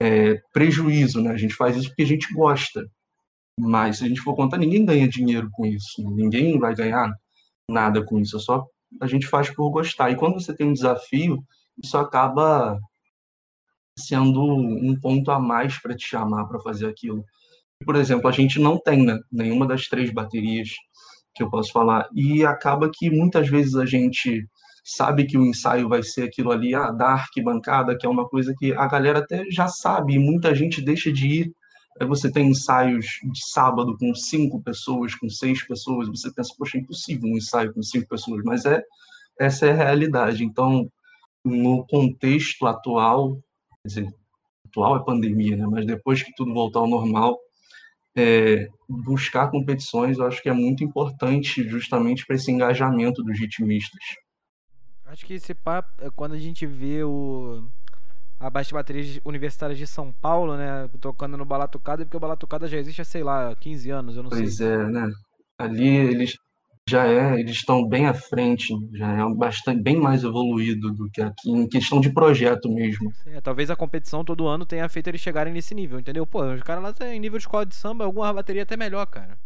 [0.00, 1.30] é, prejuízo, né?
[1.30, 2.82] A gente faz isso porque a gente gosta.
[3.56, 6.02] Mas se a gente for contar, ninguém ganha dinheiro com isso.
[6.10, 7.12] Ninguém vai ganhar
[7.72, 8.64] nada com isso, é só
[9.00, 10.10] a gente faz por gostar.
[10.10, 11.42] E quando você tem um desafio,
[11.82, 12.78] isso acaba
[13.98, 17.24] sendo um ponto a mais para te chamar para fazer aquilo.
[17.84, 20.68] Por exemplo, a gente não tem né, nenhuma das três baterias
[21.34, 24.46] que eu posso falar, e acaba que muitas vezes a gente
[24.84, 28.28] sabe que o ensaio vai ser aquilo ali, a ah, da arquibancada, que é uma
[28.28, 31.52] coisa que a galera até já sabe, e muita gente deixa de ir
[32.00, 36.80] você tem ensaios de sábado com cinco pessoas, com seis pessoas, você pensa, poxa, é
[36.80, 38.82] impossível um ensaio com cinco pessoas, mas é
[39.38, 40.44] essa é a realidade.
[40.44, 40.90] Então,
[41.44, 43.34] no contexto atual,
[43.82, 44.14] quer dizer,
[44.66, 45.66] atual é pandemia, né?
[45.66, 47.38] mas depois que tudo voltar ao normal,
[48.16, 54.02] é, buscar competições eu acho que é muito importante justamente para esse engajamento dos ritmistas.
[55.06, 57.68] Acho que esse papo, é quando a gente vê o
[58.42, 60.88] a Baixa Baterias Universitárias de São Paulo, né?
[61.00, 64.30] Tocando no Balatucada, porque o Balatucada já existe há, sei lá, 15 anos, eu não
[64.30, 64.68] pois sei.
[64.68, 65.10] Pois é, né?
[65.58, 66.34] Ali eles
[66.88, 71.22] já é, eles estão bem à frente, já é bastante bem mais evoluído do que
[71.22, 73.12] aqui em questão de projeto mesmo.
[73.26, 76.26] É, talvez a competição todo ano tenha feito eles chegarem nesse nível, entendeu?
[76.26, 79.38] Pô, os caras lá têm nível de escola de samba, alguma bateria até melhor, cara.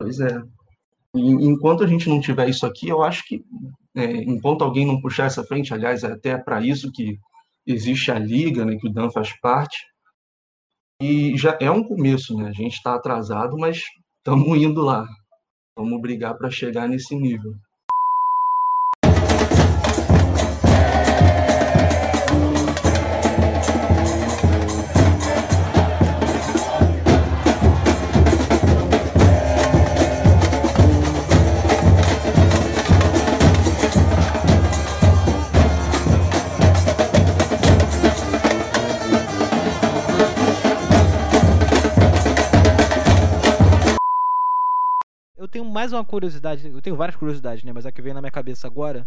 [0.00, 0.42] Pois é.
[1.14, 3.40] E, enquanto a gente não tiver isso aqui, eu acho que
[3.94, 7.16] é, enquanto alguém não puxar essa frente, aliás, é até para isso que
[7.66, 9.76] existe a liga, né, que o Dan faz parte,
[11.00, 12.48] e já é um começo, né?
[12.48, 13.82] A gente está atrasado, mas
[14.18, 15.06] estamos indo lá.
[15.76, 17.52] Vamos brigar para chegar nesse nível.
[45.76, 47.70] Mais uma curiosidade, eu tenho várias curiosidades, né?
[47.70, 49.06] Mas a que vem na minha cabeça agora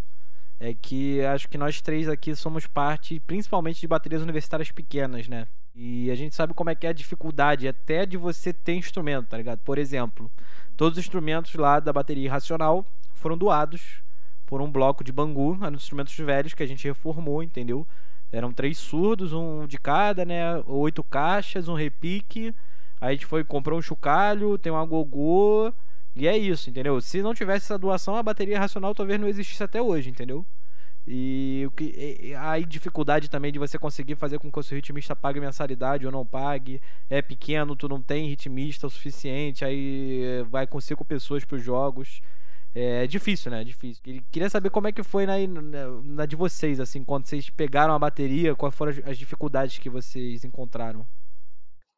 [0.60, 5.48] é que acho que nós três aqui somos parte principalmente de baterias universitárias pequenas, né?
[5.74, 9.30] E a gente sabe como é que é a dificuldade até de você ter instrumento,
[9.30, 9.58] tá ligado?
[9.62, 10.32] Por exemplo,
[10.78, 14.04] todos os instrumentos lá da bateria irracional foram doados
[14.46, 17.88] por um bloco de Bangu, eram instrumentos velhos que a gente reformou, entendeu?
[18.32, 20.62] Eram três surdos, um de cada, né?
[20.68, 22.54] Oito caixas, um repique.
[23.02, 25.74] Aí a gente foi, comprou um chocalho, tem um agogô.
[26.16, 27.00] E é isso, entendeu?
[27.02, 30.46] Se não tivesse essa doação, a bateria racional talvez não existisse até hoje, entendeu?
[31.08, 35.16] E o que a dificuldade também de você conseguir fazer com que o seu ritmista
[35.16, 36.80] pague mensalidade ou não pague.
[37.10, 41.64] É pequeno, tu não tem ritmista o suficiente, aí vai com cinco pessoas para os
[41.64, 42.22] jogos.
[42.76, 43.62] É difícil, né?
[43.62, 44.04] É difícil.
[44.32, 47.96] Queria saber como é que foi na, na, na, de vocês, assim, quando vocês pegaram
[47.96, 51.06] a bateria, quais foram as, as dificuldades que vocês encontraram?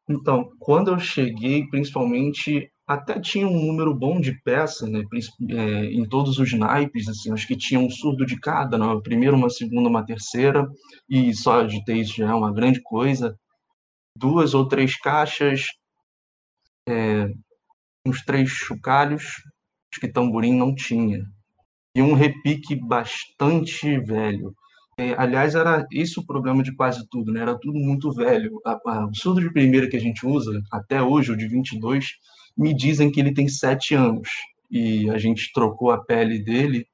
[0.10, 5.03] Então, quando eu cheguei, principalmente, até tinha um número bom de peças, né?
[5.49, 8.85] É, em todos os naipes, assim, acho que tinha um surdo de cada, né?
[8.85, 10.67] uma primeira, uma segunda, uma terceira,
[11.09, 13.37] e só de ter isso já é uma grande coisa.
[14.17, 15.67] Duas ou três caixas,
[16.87, 17.29] é,
[18.05, 19.23] uns três chocalhos,
[19.91, 21.23] acho que tamborim não tinha.
[21.95, 24.53] E um repique bastante velho.
[24.97, 27.41] É, aliás, era esse o problema de quase tudo, né?
[27.41, 28.61] Era tudo muito velho.
[28.65, 32.05] A, a, o surdo de primeira que a gente usa, até hoje, o de 22,
[32.57, 34.29] me dizem que ele tem sete anos.
[34.69, 36.85] E a gente trocou a pele dele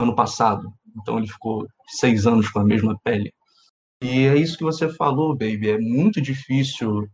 [0.00, 0.72] ano passado.
[0.96, 3.32] Então ele ficou seis anos com a mesma pele.
[4.02, 5.70] E é isso que você falou, baby.
[5.70, 7.08] É muito difícil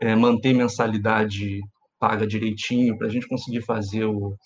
[0.00, 1.60] é, manter mensalidade
[1.98, 4.36] paga direitinho para a gente conseguir fazer o,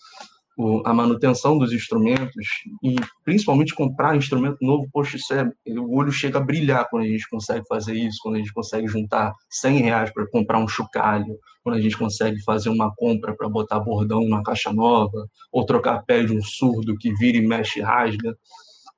[0.84, 2.46] a manutenção dos instrumentos
[2.82, 7.08] e principalmente comprar instrumento novo, poxa, isso é, o olho chega a brilhar quando a
[7.08, 11.38] gente consegue fazer isso, quando a gente consegue juntar 100 reais para comprar um chocalho,
[11.62, 16.02] quando a gente consegue fazer uma compra para botar bordão numa caixa nova, ou trocar
[16.04, 18.34] pele de um surdo que vira e mexe e rasga.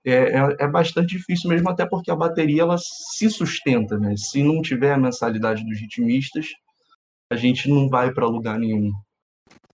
[0.05, 4.15] É, é, é, bastante difícil mesmo, até porque a bateria ela se sustenta, né?
[4.17, 6.47] Se não tiver a mensalidade dos ritmistas,
[7.31, 8.93] a gente não vai para lugar nenhum.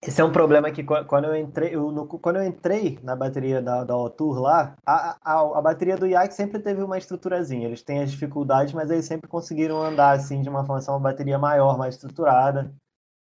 [0.07, 3.63] Esse é um problema que quando eu entrei, eu, no, quando eu entrei na bateria
[3.63, 7.67] da, da Otur lá, a, a, a bateria do IAC sempre teve uma estruturazinha.
[7.67, 11.39] Eles têm as dificuldades, mas eles sempre conseguiram andar assim de uma forma, uma bateria
[11.39, 12.71] maior, mais estruturada.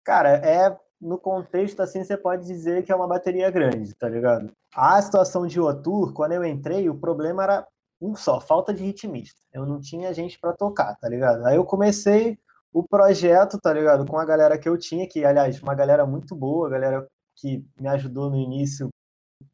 [0.05, 4.51] Cara, é no contexto assim você pode dizer que é uma bateria grande, tá ligado?
[4.75, 7.67] A situação de Otur, quando eu entrei, o problema era
[8.01, 9.41] um só, falta de ritmista.
[9.53, 11.47] Eu não tinha gente para tocar, tá ligado?
[11.47, 12.37] Aí eu comecei
[12.75, 14.05] o projeto, tá ligado?
[14.05, 17.07] Com a galera que eu tinha, que, aliás, uma galera muito boa, galera
[17.37, 18.89] que me ajudou no início.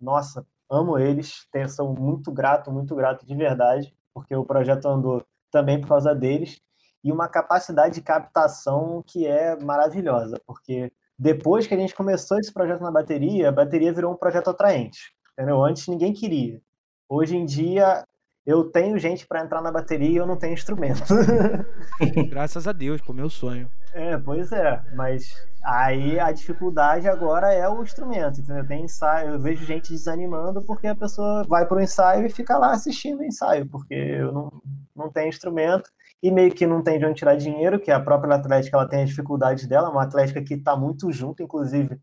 [0.00, 5.78] Nossa, amo eles, sou muito grato, muito grato de verdade, porque o projeto andou também
[5.78, 6.62] por causa deles.
[7.04, 12.52] E uma capacidade de captação que é maravilhosa, porque depois que a gente começou esse
[12.52, 15.12] projeto na bateria, a bateria virou um projeto atraente.
[15.32, 15.62] Entendeu?
[15.62, 16.60] Antes ninguém queria.
[17.08, 18.02] Hoje em dia
[18.50, 21.02] eu tenho gente para entrar na bateria e eu não tenho instrumento.
[22.28, 23.70] Graças a Deus, pô, meu sonho.
[23.92, 25.32] É, pois é, mas
[25.62, 28.66] aí a dificuldade agora é o instrumento, entendeu?
[28.66, 32.58] Tem ensaio, eu vejo gente desanimando porque a pessoa vai para o ensaio e fica
[32.58, 34.62] lá assistindo o ensaio, porque eu não,
[34.94, 35.90] não tenho instrumento
[36.22, 39.02] e meio que não tem de onde tirar dinheiro, que a própria Atlética ela tem
[39.02, 41.98] as dificuldades dela, uma Atlética que está muito junto, inclusive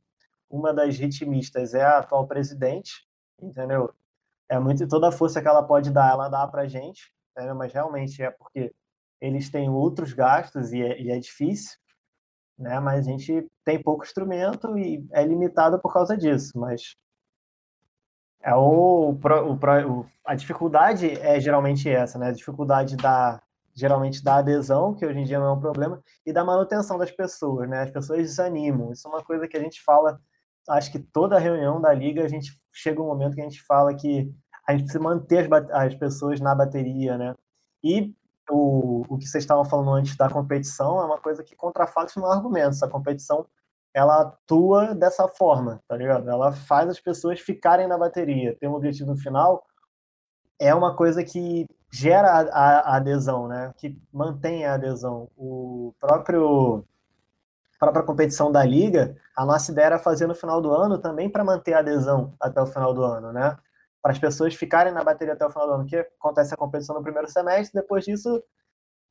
[0.50, 3.06] uma das ritmistas é a atual presidente,
[3.42, 3.94] entendeu?
[4.50, 7.54] É muito toda a força que ela pode dar, ela dá para gente, né?
[7.54, 8.74] mas realmente é porque
[9.20, 11.78] eles têm outros gastos e é, e é, difícil,
[12.58, 12.80] né?
[12.80, 16.96] Mas a gente tem pouco instrumento e é limitado por causa disso, mas
[18.42, 22.28] é o, o, o, a dificuldade é geralmente essa, né?
[22.28, 23.42] A dificuldade da
[23.74, 27.12] geralmente da adesão, que hoje em dia não é um problema, e da manutenção das
[27.12, 27.84] pessoas, né?
[27.84, 28.92] As pessoas desanimam.
[28.92, 30.20] Isso é uma coisa que a gente fala
[30.70, 33.94] acho que toda reunião da liga a gente chega um momento que a gente fala
[33.94, 34.32] que
[34.68, 37.34] a gente precisa manter as, as pessoas na bateria, né?
[37.84, 38.14] E
[38.50, 42.16] o, o que vocês estavam falando antes da competição é uma coisa que contra fatos
[42.16, 42.84] não argumentos.
[42.84, 43.46] A competição
[43.94, 46.30] ela atua dessa forma, tá ligado?
[46.30, 48.56] Ela faz as pessoas ficarem na bateria.
[48.56, 49.66] Ter um objetivo no final
[50.60, 53.74] é uma coisa que gera a, a adesão, né?
[53.78, 55.30] Que mantém a adesão.
[55.36, 56.86] O próprio
[57.80, 61.44] própria competição da liga, a nossa ideia era fazer no final do ano também para
[61.44, 63.56] manter a adesão até o final do ano, né?
[64.02, 66.96] Para as pessoas ficarem na bateria até o final do ano, que acontece a competição
[66.96, 68.44] no primeiro semestre, depois disso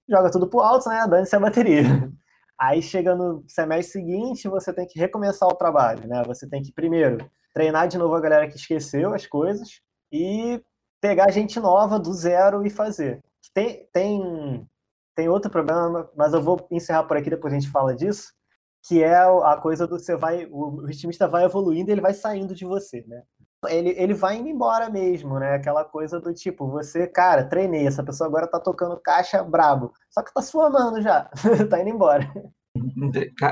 [0.09, 1.07] joga tudo pro alto, né?
[1.07, 1.83] Dane-se a bateria.
[2.59, 6.23] Aí chega no semestre seguinte, você tem que recomeçar o trabalho, né?
[6.25, 10.63] Você tem que primeiro treinar de novo a galera que esqueceu as coisas e
[11.01, 13.23] pegar gente nova do zero e fazer.
[13.55, 14.69] Tem, tem,
[15.15, 18.33] tem outro problema, mas eu vou encerrar por aqui, depois a gente fala disso,
[18.87, 22.55] que é a coisa do você vai, o ritmista vai evoluindo e ele vai saindo
[22.55, 23.23] de você, né?
[23.69, 25.55] Ele, ele vai indo embora mesmo, né?
[25.55, 30.23] Aquela coisa do tipo, você, cara, treinei, essa pessoa agora tá tocando caixa brabo, só
[30.23, 31.29] que tá suando já,
[31.69, 32.31] tá indo embora.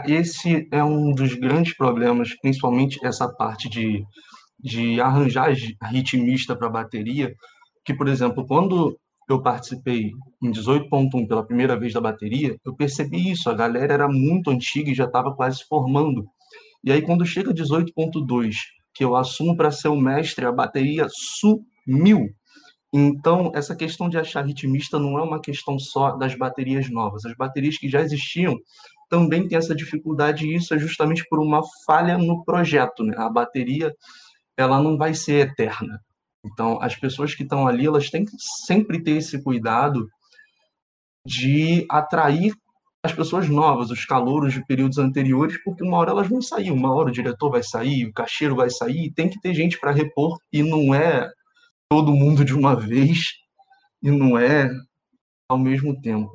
[0.06, 4.04] Esse é um dos grandes problemas, principalmente essa parte de,
[4.60, 7.34] de arranjar ritmista para bateria,
[7.84, 8.96] que, por exemplo, quando
[9.28, 10.10] eu participei
[10.42, 14.90] em 18.1 pela primeira vez da bateria, eu percebi isso, a galera era muito antiga
[14.90, 16.26] e já estava quase se formando.
[16.82, 18.54] E aí quando chega 18.2,
[18.94, 22.28] que eu assumo para ser o mestre, a bateria sumiu.
[22.96, 27.24] Então, essa questão de achar ritmista não é uma questão só das baterias novas.
[27.24, 28.56] As baterias que já existiam
[29.10, 33.02] também têm essa dificuldade, e isso é justamente por uma falha no projeto.
[33.02, 33.14] Né?
[33.16, 33.92] A bateria
[34.56, 35.98] ela não vai ser eterna.
[36.44, 40.08] Então, as pessoas que estão ali, elas têm que sempre ter esse cuidado
[41.26, 42.52] de atrair
[43.02, 46.94] as pessoas novas, os calouros de períodos anteriores, porque uma hora elas vão sair, uma
[46.94, 50.38] hora o diretor vai sair, o cacheiro vai sair, tem que ter gente para repor,
[50.52, 51.30] e não é
[51.90, 53.32] todo mundo de uma vez,
[54.02, 54.70] e não é
[55.48, 56.32] ao mesmo tempo.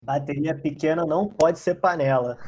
[0.00, 2.38] Bateria pequena não pode ser panela.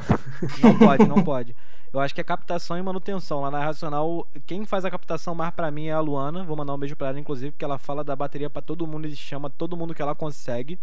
[0.62, 1.56] Não pode, não pode.
[1.92, 3.40] Eu acho que é captação e manutenção.
[3.40, 6.44] Lá na Racional, quem faz a captação mais para mim é a Luana.
[6.44, 9.06] Vou mandar um beijo para ela, inclusive, porque ela fala da bateria para todo mundo
[9.06, 10.78] e chama todo mundo que ela consegue.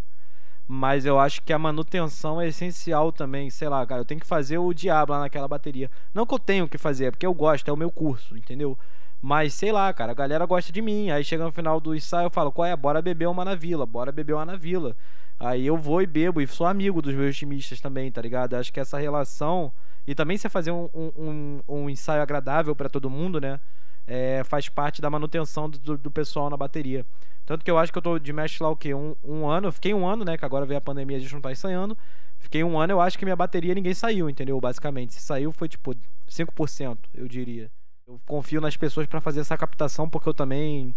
[0.68, 3.50] Mas eu acho que a manutenção é essencial também.
[3.50, 5.90] Sei lá, cara, eu tenho que fazer o diabo lá naquela bateria.
[6.14, 8.78] Não que eu tenho que fazer, é porque eu gosto, é o meu curso, entendeu?
[9.22, 11.10] Mas sei lá, cara, a galera gosta de mim.
[11.10, 12.76] Aí chega no final do ensaio, eu falo, qual é?
[12.76, 14.94] Bora beber uma na vila, bora beber uma na vila.
[15.40, 18.56] Aí eu vou e bebo, e sou amigo dos meus timistas também, tá ligado?
[18.56, 19.72] Acho que essa relação
[20.08, 23.60] e também você fazer um, um, um ensaio agradável para todo mundo, né?
[24.08, 27.06] É, faz parte da manutenção do, do, pessoal na bateria.
[27.46, 28.94] Tanto que eu acho que eu tô de mestre lá o quê?
[28.94, 30.38] Um, um ano, eu fiquei um ano, né?
[30.38, 31.98] Que agora veio a pandemia, a gente não tá ensaiando.
[32.40, 34.60] Fiquei um ano, eu acho que minha bateria ninguém saiu, entendeu?
[34.62, 35.14] Basicamente.
[35.14, 35.94] Se saiu foi tipo
[36.30, 37.70] 5%, eu diria.
[38.08, 40.96] Eu confio nas pessoas para fazer essa captação, porque eu também.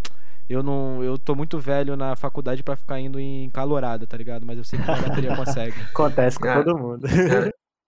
[0.49, 1.03] Eu não.
[1.03, 4.45] Eu tô muito velho na faculdade para ficar indo em calorada, tá ligado?
[4.45, 5.81] Mas eu sei que a bateria consegue.
[5.81, 7.05] Acontece com todo mundo.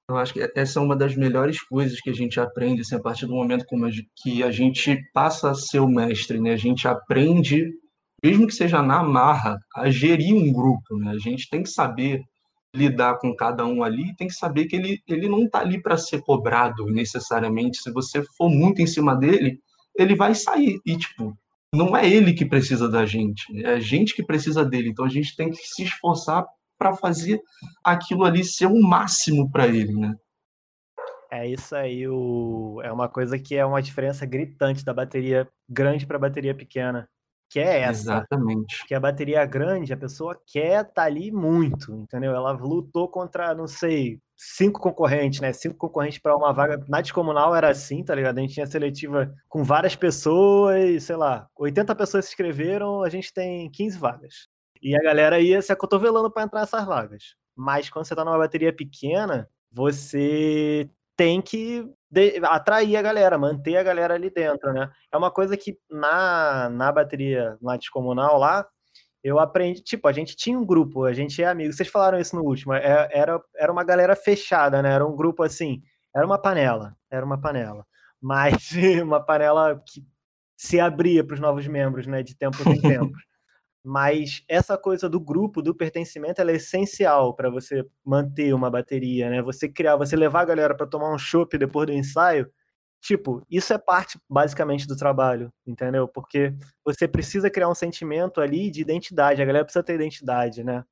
[0.10, 3.02] Eu acho que essa é uma das melhores coisas que a gente aprende assim, a
[3.02, 3.88] partir do momento como
[4.18, 6.54] que a gente passa a ser o mestre, né?
[6.54, 7.72] A gente aprende,
[8.22, 11.12] mesmo que seja na marra, a gerir um grupo, né?
[11.12, 12.22] A gente tem que saber
[12.76, 15.98] lidar com cada um ali, tem que saber que ele, ele não está ali para
[15.98, 17.78] ser cobrado necessariamente.
[17.78, 19.60] Se você for muito em cima dele,
[19.98, 21.38] ele vai sair e tipo,
[21.74, 24.90] não é ele que precisa da gente, é a gente que precisa dele.
[24.90, 26.46] Então a gente tem que se esforçar
[26.78, 27.42] para fazer
[27.84, 30.16] aquilo ali ser o máximo para ele, né?
[31.32, 32.80] É isso aí, o...
[32.84, 37.10] é uma coisa que é uma diferença gritante da bateria grande para a bateria pequena,
[37.50, 38.02] que é essa.
[38.02, 38.86] Exatamente.
[38.88, 42.36] Que a bateria grande, a pessoa quer estar tá ali muito, entendeu?
[42.36, 45.52] Ela lutou contra, não sei, cinco concorrentes, né?
[45.54, 46.84] Cinco concorrentes para uma vaga.
[46.88, 48.38] Na descomunal era assim, tá ligado?
[48.38, 53.34] A gente tinha seletiva com várias pessoas, sei lá, 80 pessoas se inscreveram, a gente
[53.34, 54.53] tem 15 vagas.
[54.84, 57.36] E a galera ia se acotovelando para entrar nessas vagas.
[57.56, 61.90] Mas quando você tá numa bateria pequena, você tem que
[62.44, 64.92] atrair a galera, manter a galera ali dentro, né?
[65.12, 68.68] É uma coisa que na, na bateria lá descomunal lá,
[69.24, 72.36] eu aprendi, tipo, a gente tinha um grupo, a gente é amigo, vocês falaram isso
[72.36, 74.92] no último, é, era, era uma galera fechada, né?
[74.92, 75.82] Era um grupo assim,
[76.14, 77.86] era uma panela, era uma panela,
[78.22, 80.06] mas uma panela que
[80.58, 83.14] se abria para os novos membros, né, de tempo em tempo.
[83.84, 89.30] Mas essa coisa do grupo, do pertencimento, ela é essencial para você manter uma bateria,
[89.30, 89.42] né?
[89.42, 92.50] Você criar, você levar a galera para tomar um chopp depois do ensaio,
[93.02, 96.08] tipo, isso é parte basicamente do trabalho, entendeu?
[96.08, 96.54] Porque
[96.86, 100.84] você precisa criar um sentimento ali de identidade, a galera precisa ter identidade, né?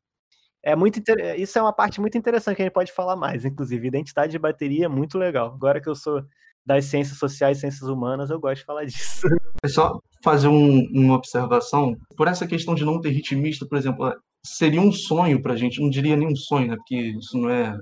[0.63, 1.39] É muito inter...
[1.39, 3.87] Isso é uma parte muito interessante que a gente pode falar mais, inclusive.
[3.87, 5.53] Identidade de bateria é muito legal.
[5.53, 6.23] Agora que eu sou
[6.65, 9.27] das ciências sociais ciências humanas, eu gosto de falar disso.
[9.63, 11.95] É só fazer um, uma observação.
[12.17, 14.11] Por essa questão de não ter ritmista, por exemplo,
[14.43, 16.75] seria um sonho para a gente, não diria nem um sonho, né?
[16.77, 17.77] porque isso não é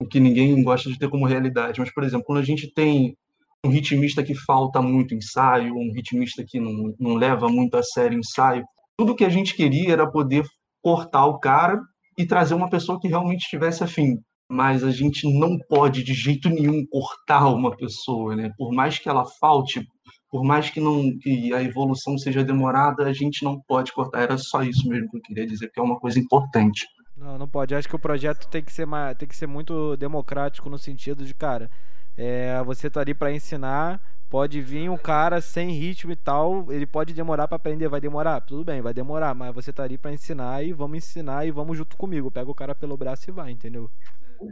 [0.00, 3.16] o que ninguém gosta de ter como realidade, mas, por exemplo, quando a gente tem
[3.64, 8.16] um ritmista que falta muito ensaio, um ritmista que não, não leva muito a sério
[8.16, 8.64] ensaio,
[8.96, 10.44] tudo que a gente queria era poder
[10.82, 11.80] cortar o cara
[12.16, 14.18] e trazer uma pessoa que realmente estivesse afim
[14.48, 18.50] mas a gente não pode de jeito nenhum cortar uma pessoa, né?
[18.56, 19.86] Por mais que ela falte,
[20.30, 24.22] por mais que não que a evolução seja demorada, a gente não pode cortar.
[24.22, 26.86] Era só isso mesmo que eu queria dizer, que é uma coisa importante.
[27.16, 27.74] Não, não pode.
[27.74, 28.86] Acho que o projeto tem que ser
[29.18, 31.70] tem que ser muito democrático no sentido de, cara,
[32.16, 36.86] é, você tá ali para ensinar, pode vir um cara sem ritmo e tal, ele
[36.86, 40.12] pode demorar para aprender, vai demorar, tudo bem, vai demorar, mas você tá ali para
[40.12, 42.30] ensinar e vamos ensinar e vamos junto comigo.
[42.30, 43.90] Pega o cara pelo braço e vai, entendeu?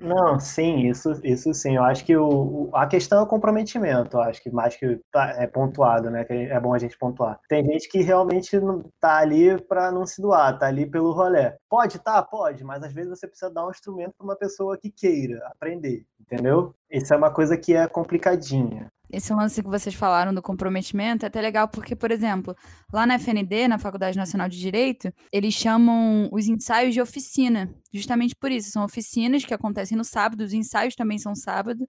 [0.00, 1.76] Não, sim, isso, isso sim.
[1.76, 5.34] Eu acho que o, a questão é o comprometimento, eu acho que mais que tá,
[5.38, 6.24] é pontuado, né?
[6.24, 7.38] Que é bom a gente pontuar.
[7.48, 11.56] Tem gente que realmente não tá ali para não se doar, tá ali pelo rolé.
[11.68, 14.90] Pode, tá, pode, mas às vezes você precisa dar um instrumento para uma pessoa que
[14.90, 16.74] queira aprender, entendeu?
[16.90, 18.90] Isso é uma coisa que é complicadinha.
[19.12, 22.56] Esse lance que vocês falaram do comprometimento é até legal porque, por exemplo,
[22.92, 28.34] lá na FND, na Faculdade Nacional de Direito, eles chamam os ensaios de oficina, justamente
[28.34, 28.70] por isso.
[28.70, 31.86] São oficinas que acontecem no sábado, os ensaios também são sábado.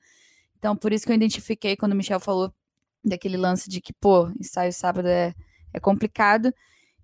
[0.58, 2.54] Então, por isso que eu identifiquei quando o Michel falou
[3.04, 5.34] daquele lance de que, pô, ensaio sábado é,
[5.74, 6.54] é complicado.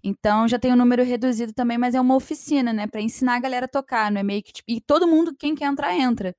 [0.03, 2.87] Então já tem um número reduzido também, mas é uma oficina, né?
[2.87, 4.53] Para ensinar a galera a tocar, não é meio que.
[4.53, 6.35] Tipo, e todo mundo, quem quer entrar, entra.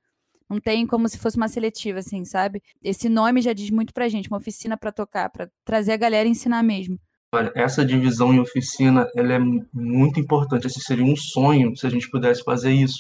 [0.51, 2.61] Não tem como se fosse uma seletiva, assim, sabe?
[2.83, 6.27] Esse nome já diz muito pra gente, uma oficina para tocar, para trazer a galera
[6.29, 6.99] e ensinar mesmo.
[7.33, 9.39] Olha, essa divisão em oficina, ela é
[9.73, 10.67] muito importante.
[10.67, 12.99] Esse seria um sonho se a gente pudesse fazer isso.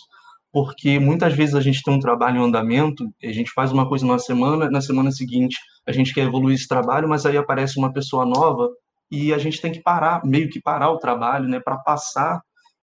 [0.53, 4.07] Porque muitas vezes a gente tem um trabalho em andamento, a gente faz uma coisa
[4.07, 7.93] numa semana, na semana seguinte a gente quer evoluir esse trabalho, mas aí aparece uma
[7.93, 8.69] pessoa nova
[9.11, 12.41] e a gente tem que parar, meio que parar o trabalho, né, para passar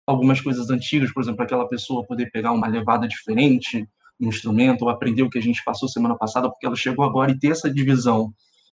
[0.06, 3.88] algumas coisas antigas, por exemplo, aquela pessoa poder pegar uma levada diferente,
[4.20, 7.32] um instrumento ou aprender o que a gente passou semana passada, porque ela chegou agora
[7.32, 8.34] e ter essa divisão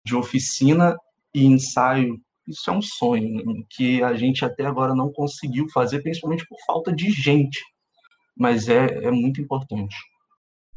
[0.05, 0.97] de oficina
[1.35, 6.03] e ensaio, isso é um sonho né, que a gente até agora não conseguiu fazer,
[6.03, 7.59] principalmente por falta de gente,
[8.37, 9.97] mas é, é muito importante.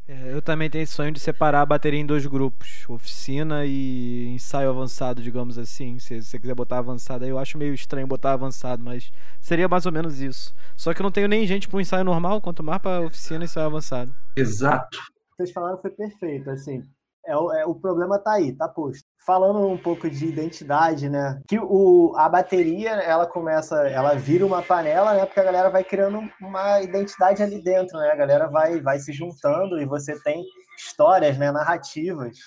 [0.07, 4.27] É, eu também tenho esse sonho de separar a bateria em dois grupos, oficina e
[4.29, 5.99] ensaio avançado, digamos assim.
[5.99, 9.85] Se você quiser botar avançado, aí eu acho meio estranho botar avançado, mas seria mais
[9.85, 10.55] ou menos isso.
[10.77, 13.43] Só que eu não tenho nem gente para um ensaio normal, quanto mais para oficina
[13.43, 14.15] e ensaio avançado.
[14.35, 14.97] Exato.
[15.35, 16.83] Vocês falaram foi perfeito, assim.
[17.27, 19.03] É, é, o problema tá aí, tá posto.
[19.25, 21.41] Falando um pouco de identidade, né?
[21.45, 25.25] Que o, a bateria, ela começa, ela vira uma panela, né?
[25.25, 28.09] Porque a galera vai criando uma identidade ali dentro, né?
[28.11, 30.41] A galera vai, vai se juntando e você tem
[30.77, 31.51] histórias, né?
[31.51, 32.37] Narrativas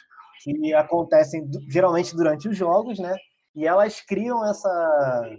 [0.42, 3.14] que acontecem geralmente durante os jogos, né?
[3.54, 5.30] E elas criam essa,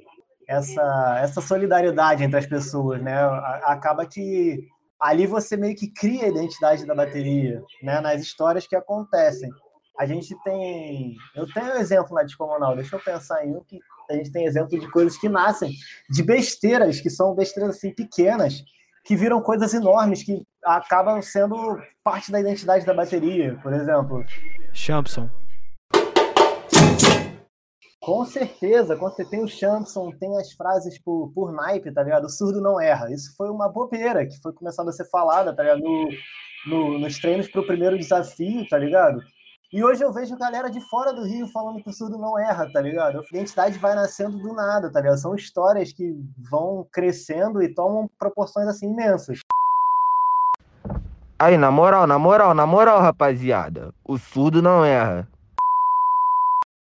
[0.48, 3.24] essa, essa solidariedade entre as pessoas, né?
[3.64, 4.60] Acaba que
[5.02, 8.00] ali você meio que cria a identidade da bateria, né?
[8.00, 9.50] Nas histórias que acontecem.
[10.00, 11.16] A gente tem.
[11.36, 13.80] Eu tenho um exemplo na Descomunal, deixa eu pensar em um que
[14.10, 15.74] a gente tem exemplo de coisas que nascem
[16.10, 18.64] de besteiras, que são besteiras assim pequenas,
[19.04, 24.24] que viram coisas enormes, que acabam sendo parte da identidade da bateria, por exemplo.
[24.74, 25.30] Champson.
[28.02, 32.26] Com certeza, quando você tem o Champson, tem as frases por, por naipe, tá ligado?
[32.26, 33.14] O surdo não erra.
[33.14, 35.84] Isso foi uma bobeira que foi começando a ser falada, tá ligado?
[35.84, 36.10] No,
[36.66, 39.22] no, nos treinos para o primeiro desafio, tá ligado?
[39.72, 42.68] E hoje eu vejo galera de fora do Rio falando que o surdo não erra,
[42.74, 43.20] tá ligado?
[43.20, 45.20] A identidade vai nascendo do nada, tá ligado?
[45.20, 46.12] São histórias que
[46.50, 49.42] vão crescendo e tomam proporções assim imensas.
[51.38, 55.31] Aí, na moral, na moral, na moral, rapaziada, o surdo não erra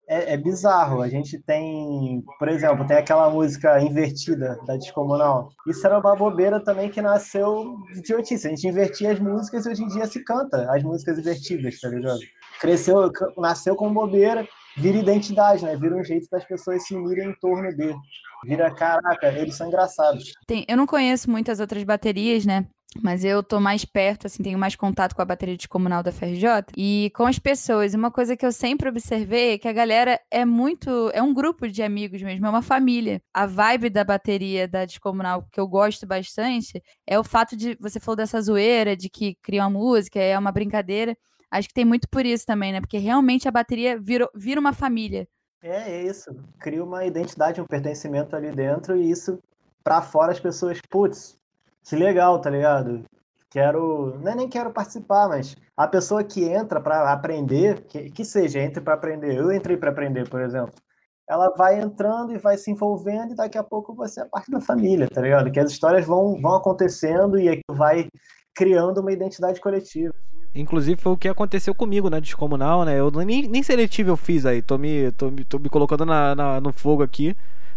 [0.08, 1.02] é, é, bizarro.
[1.02, 5.50] A gente tem, por exemplo, tem aquela música invertida da Descomunal.
[5.66, 8.46] Isso era uma bobeira também que nasceu de idiotice.
[8.46, 11.88] A gente invertia as músicas e hoje em dia se canta as músicas invertidas, tá
[11.88, 12.20] ligado?
[12.60, 14.46] Cresceu, nasceu com bobeira,
[14.76, 15.76] vira identidade, né?
[15.76, 17.96] Vira um jeito das pessoas se unirem em torno dele.
[18.44, 20.32] Vira, caraca, eles são engraçados.
[20.46, 22.66] Tem, eu não conheço muitas outras baterias, né?
[23.02, 26.12] Mas eu tô mais perto, assim, tenho mais contato com a bateria de comunal da
[26.12, 27.94] FRJ e com as pessoas.
[27.94, 31.68] Uma coisa que eu sempre observei é que a galera é muito, é um grupo
[31.68, 33.20] de amigos mesmo, é uma família.
[33.32, 38.00] A vibe da bateria da descomunal que eu gosto bastante é o fato de você
[38.00, 41.16] falou dessa zoeira, de que cria uma música, é uma brincadeira.
[41.50, 42.80] Acho que tem muito por isso também, né?
[42.80, 45.28] Porque realmente a bateria vira, vira uma família.
[45.62, 46.30] É, é isso.
[46.58, 49.38] Cria uma identidade, um pertencimento ali dentro e isso
[49.82, 51.38] para fora as pessoas, putz,
[51.86, 53.04] que legal, tá ligado?
[53.50, 58.24] Quero, não é nem quero participar, mas a pessoa que entra para aprender, que, que
[58.24, 60.74] seja, entre para aprender, eu entrei para aprender, por exemplo,
[61.28, 64.60] ela vai entrando e vai se envolvendo e daqui a pouco você é parte da
[64.60, 65.50] família, tá ligado?
[65.50, 68.08] Que as histórias vão, vão acontecendo e vai
[68.54, 70.14] criando uma identidade coletiva.
[70.54, 72.98] Inclusive foi o que aconteceu comigo na Descomunal, né?
[72.98, 76.34] Eu nem, nem seletivo eu fiz aí, tô me, tô, me, tô me colocando na,
[76.34, 77.36] na, no fogo aqui.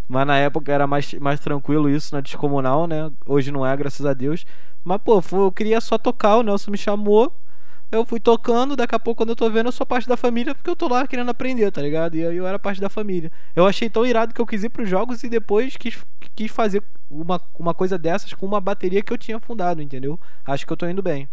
[0.09, 3.11] Mas na época era mais, mais tranquilo isso na descomunal, né?
[3.27, 4.43] Hoje não é, graças a Deus.
[4.83, 7.31] Mas, pô, eu queria só tocar, o Nelson me chamou.
[7.91, 10.55] Eu fui tocando, daqui a pouco, quando eu tô vendo, eu sou parte da família,
[10.55, 12.15] porque eu tô lá querendo aprender, tá ligado?
[12.15, 13.31] E aí eu era parte da família.
[13.55, 15.97] Eu achei tão irado que eu quis ir pros jogos e depois quis,
[16.35, 20.19] quis fazer uma, uma coisa dessas com uma bateria que eu tinha fundado, entendeu?
[20.45, 21.29] Acho que eu tô indo bem.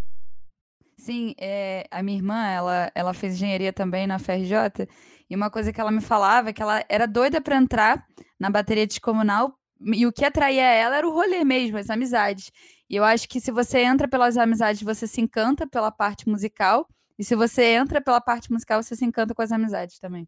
[0.99, 4.89] Sim, é, a minha irmã, ela, ela fez engenharia também na FRJ.
[5.29, 8.07] E uma coisa que ela me falava é que ela era doida para entrar
[8.39, 12.51] na bateria descomunal e o que atraía ela era o rolê mesmo, as amizades.
[12.89, 16.89] E eu acho que se você entra pelas amizades, você se encanta pela parte musical.
[17.19, 20.27] E se você entra pela parte musical, você se encanta com as amizades também.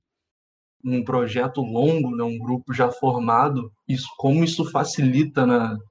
[0.85, 5.45] Um projeto longo, né, um grupo já formado, isso como isso facilita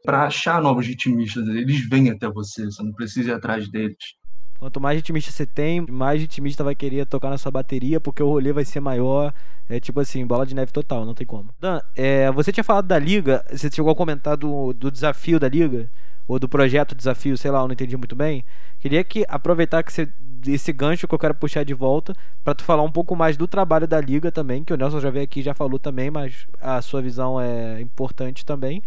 [0.03, 1.47] para achar novos ritmistas.
[1.47, 4.16] Eles vêm até você, você não precisa ir atrás deles.
[4.59, 8.27] Quanto mais ritmista você tem, mais ritmista vai querer tocar na sua bateria, porque o
[8.27, 9.31] rolê vai ser maior.
[9.69, 11.49] É tipo assim, bola de neve total, não tem como.
[11.59, 15.47] Dan, é, você tinha falado da liga, você chegou a comentar do, do desafio da
[15.47, 15.89] liga,
[16.27, 18.43] ou do projeto desafio, sei lá, eu não entendi muito bem.
[18.79, 20.09] Queria que aproveitar que você,
[20.47, 23.47] esse gancho que eu quero puxar de volta, para tu falar um pouco mais do
[23.47, 26.81] trabalho da liga também, que o Nelson já veio aqui já falou também, mas a
[26.81, 28.81] sua visão é importante também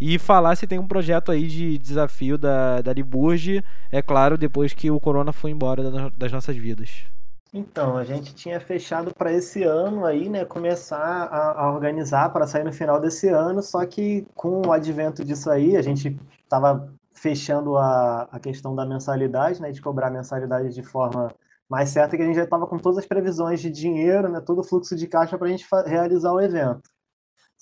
[0.00, 4.72] e falar se tem um projeto aí de desafio da, da Liburge, é claro, depois
[4.72, 7.04] que o Corona foi embora das nossas vidas.
[7.52, 12.46] Então, a gente tinha fechado para esse ano aí, né, começar a, a organizar para
[12.46, 16.92] sair no final desse ano, só que com o advento disso aí, a gente estava
[17.14, 21.32] fechando a, a questão da mensalidade, né, de cobrar mensalidade de forma
[21.68, 24.60] mais certa, que a gente já estava com todas as previsões de dinheiro, né, todo
[24.60, 26.90] o fluxo de caixa para a gente realizar o evento.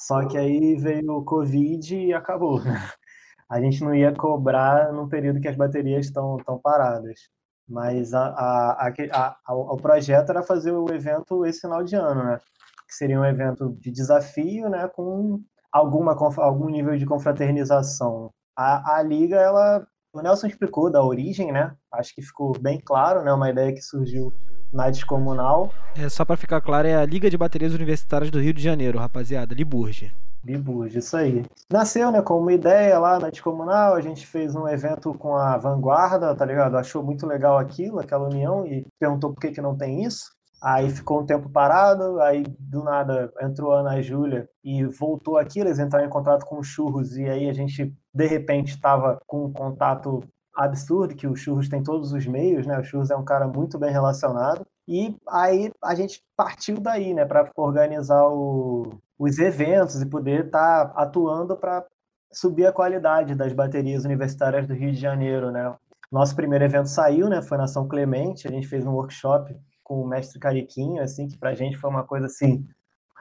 [0.06, 2.60] Só que aí veio o Covid e acabou.
[3.48, 7.30] A gente não ia cobrar num período que as baterias estão paradas.
[7.66, 12.22] Mas a, a, a, a, o projeto era fazer o evento esse final de ano,
[12.22, 12.38] né?
[12.86, 14.88] Que seria um evento de desafio, né?
[14.88, 15.40] Com
[15.72, 18.30] alguma, algum nível de confraternização.
[18.54, 21.74] A, a liga, ela, o Nelson explicou da origem, né?
[21.92, 23.32] Acho que ficou bem claro, né?
[23.32, 24.30] Uma ideia que surgiu
[24.74, 25.72] na descomunal.
[25.96, 28.98] É, só para ficar claro, é a Liga de Baterias Universitárias do Rio de Janeiro,
[28.98, 30.12] rapaziada, Liburge.
[30.44, 31.44] Liburge, isso aí.
[31.72, 35.56] Nasceu, né, como uma ideia lá na descomunal, a gente fez um evento com a
[35.56, 36.76] Vanguarda, tá ligado?
[36.76, 40.34] Achou muito legal aquilo, aquela união, e perguntou por que, que não tem isso.
[40.62, 45.60] Aí ficou um tempo parado, aí do nada entrou a Ana Júlia e voltou aqui,
[45.60, 49.44] eles entraram em contato com o Churros, e aí a gente, de repente, estava com
[49.44, 50.20] um contato
[50.54, 52.78] absurdo, que o Churros tem todos os meios, né?
[52.78, 54.66] O Churros é um cara muito bem relacionado.
[54.86, 60.86] E aí a gente partiu daí, né, para organizar o, os eventos e poder estar
[60.86, 61.84] tá atuando para
[62.32, 65.74] subir a qualidade das baterias universitárias do Rio de Janeiro, né?
[66.10, 67.40] Nosso primeiro evento saiu, né?
[67.42, 71.38] Foi na São Clemente, a gente fez um workshop com o mestre Cariquinho, assim, que
[71.38, 72.66] para a gente foi uma coisa assim,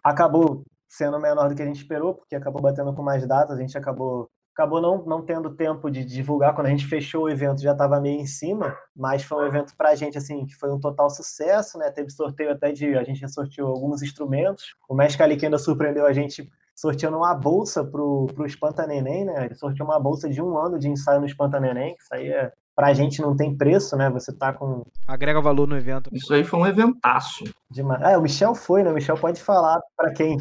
[0.04, 3.62] acabou sendo menor do que a gente esperou, porque acabou batendo com mais datas, a
[3.62, 6.54] gente acabou acabou não, não tendo tempo de divulgar.
[6.54, 9.76] Quando a gente fechou o evento, já estava meio em cima, mas foi um evento
[9.76, 11.92] para a gente, assim, que foi um total sucesso, né?
[11.92, 12.96] Teve sorteio até de.
[12.96, 14.76] A gente sorteou alguns instrumentos.
[14.88, 19.26] O Mestre Ali que ainda surpreendeu a gente sorteando uma bolsa pro, pro Espanta Neném,
[19.26, 19.46] né?
[19.46, 22.30] Ele sorteou uma bolsa de um ano de ensaio no Espanta Neném, que isso aí
[22.30, 22.52] é.
[22.76, 24.10] Pra gente não tem preço, né?
[24.10, 24.84] Você tá com.
[25.08, 26.10] Agrega valor no evento.
[26.12, 27.44] Isso aí foi um eventaço.
[27.70, 28.02] Demais.
[28.02, 28.90] Ah, o Michel foi, né?
[28.90, 30.38] O Michel pode falar para quem,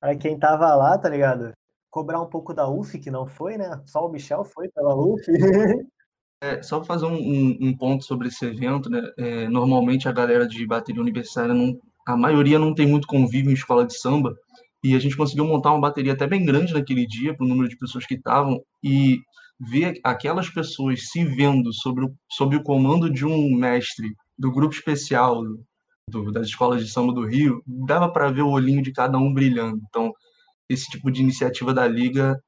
[0.00, 1.52] pra quem tava lá, tá ligado?
[1.96, 3.80] Cobrar um pouco da UF, que não foi, né?
[3.86, 5.24] Só o Michel foi pela UF.
[6.42, 9.00] É, só fazer um, um, um, ponto sobre esse evento, né?
[9.16, 13.54] É, normalmente a galera de bateria universitária, não, a maioria não tem muito convívio em
[13.54, 14.36] escola de samba,
[14.84, 17.66] e a gente conseguiu montar uma bateria até bem grande naquele dia, para o número
[17.70, 19.18] de pessoas que estavam, e
[19.58, 24.74] ver aquelas pessoas se vendo sobre o, sob o comando de um mestre do grupo
[24.74, 25.42] especial
[26.06, 29.32] do, das escolas de samba do Rio, dava para ver o olhinho de cada um
[29.32, 29.80] brilhando.
[29.88, 30.12] Então,
[30.68, 32.40] esse tipo de iniciativa da Liga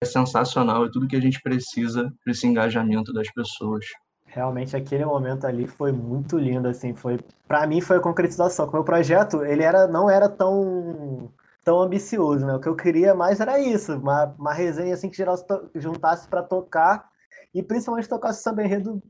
[0.00, 3.84] é sensacional, é tudo que a gente precisa para esse engajamento das pessoas.
[4.26, 8.66] Realmente aquele momento ali foi muito lindo, assim, foi para mim foi a concretização.
[8.66, 12.54] O meu projeto ele era não era tão tão ambicioso, né?
[12.54, 15.36] O que eu queria mais era isso, uma, uma resenha assim que geral
[15.74, 17.08] juntasse para tocar
[17.54, 19.02] e principalmente tocasse samba enredo,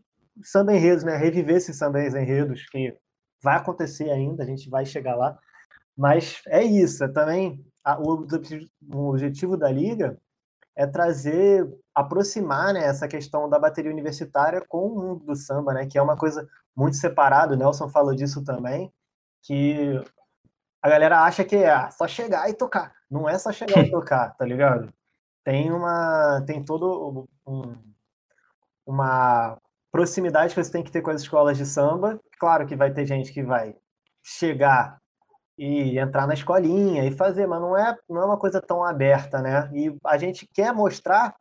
[0.43, 1.17] samba enredos, né?
[1.17, 2.95] Reviver esses samba enredos que
[3.43, 5.37] vai acontecer ainda, a gente vai chegar lá.
[5.97, 8.27] Mas é isso, é também a, o,
[8.93, 10.19] o, objetivo da liga
[10.75, 15.87] é trazer, aproximar né, essa questão da bateria universitária com o mundo do samba, né,
[15.87, 17.55] que é uma coisa muito separada.
[17.55, 18.93] O Nelson falou disso também,
[19.43, 20.03] que
[20.83, 22.93] a galera acha que é só chegar e tocar.
[23.11, 24.93] Não é só chegar e tocar, tá ligado?
[25.45, 27.77] Tem uma, tem todo um,
[28.87, 29.59] uma
[29.93, 32.19] proximidade que você tem que ter com as escolas de samba.
[32.39, 33.77] Claro que vai ter gente que vai
[34.23, 34.99] chegar
[35.57, 39.41] e entrar na escolinha e fazer, mas não é, não é uma coisa tão aberta,
[39.41, 39.71] né?
[39.73, 41.35] E a gente quer mostrar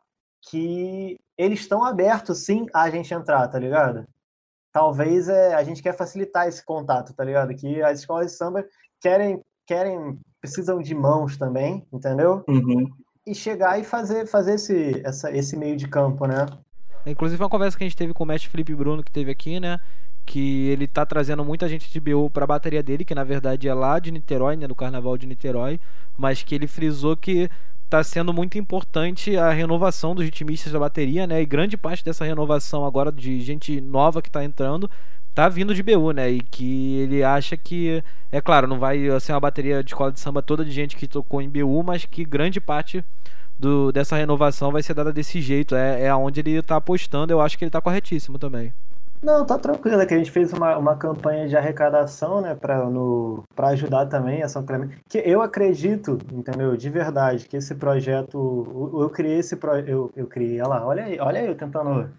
[0.48, 4.06] que eles estão abertos sim a gente entrar, tá ligado?
[4.72, 7.54] Talvez é, a gente quer facilitar esse contato, tá ligado?
[7.54, 8.64] Que as escolas de samba
[9.00, 12.44] querem, querem precisam de mãos também, entendeu?
[12.46, 12.86] Uhum.
[13.26, 16.46] E chegar e fazer, fazer esse, essa, esse meio de campo, né?
[17.06, 19.58] Inclusive, uma conversa que a gente teve com o mestre Felipe Bruno, que teve aqui,
[19.58, 19.78] né?
[20.24, 23.68] Que ele tá trazendo muita gente de BU para a bateria dele, que na verdade
[23.68, 25.78] é lá de Niterói, né, do Carnaval de Niterói,
[26.16, 27.50] mas que ele frisou que
[27.84, 31.40] está sendo muito importante a renovação dos ritmistas da bateria, né?
[31.40, 34.90] E grande parte dessa renovação agora de gente nova que está entrando
[35.34, 36.30] tá vindo de BU, né?
[36.30, 40.20] E que ele acha que, é claro, não vai ser uma bateria de escola de
[40.20, 43.04] samba toda de gente que tocou em BU, mas que grande parte
[43.58, 45.74] do, dessa renovação vai ser dada desse jeito.
[45.74, 48.72] É, é onde ele está apostando, eu acho que ele está corretíssimo também.
[49.24, 52.90] Não, tá tranquilo, é que a gente fez uma, uma campanha de arrecadação, né, pra,
[52.90, 55.02] no, pra ajudar também a São Clemente.
[55.08, 60.12] Que eu acredito, entendeu, de verdade, que esse projeto, eu, eu criei esse projeto, eu,
[60.14, 62.12] eu criei, olha lá, olha aí, olha aí eu tentando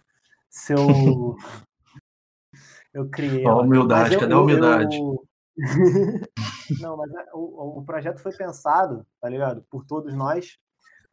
[0.49, 1.35] ser o...
[2.91, 3.45] eu criei...
[3.45, 3.61] Ó.
[3.61, 4.97] humildade, eu- cadê a humildade?
[4.97, 5.23] eu-
[6.81, 10.57] Não, mas é, o, o projeto foi pensado, tá ligado, por todos nós,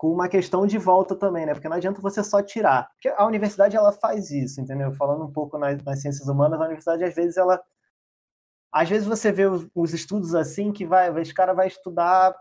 [0.03, 1.55] com uma questão de volta também, né?
[1.55, 2.91] Porque não adianta você só tirar.
[2.95, 4.93] Porque a universidade ela faz isso, entendeu?
[4.95, 7.63] Falando um pouco nas, nas ciências humanas, a universidade às vezes ela
[8.73, 12.35] às vezes você vê os, os estudos assim que vai, esse cara vai estudar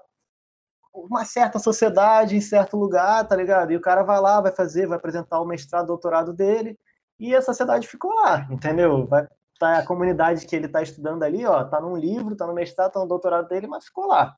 [0.92, 3.72] uma certa sociedade em certo lugar, tá ligado?
[3.72, 6.80] E o cara vai lá, vai fazer, vai apresentar o mestrado, doutorado dele,
[7.20, 9.06] e a sociedade ficou lá, entendeu?
[9.06, 9.28] Vai
[9.60, 12.94] tá a comunidade que ele tá estudando ali, ó, tá num livro, tá no mestrado,
[12.94, 14.36] tá no doutorado dele, mas ficou lá.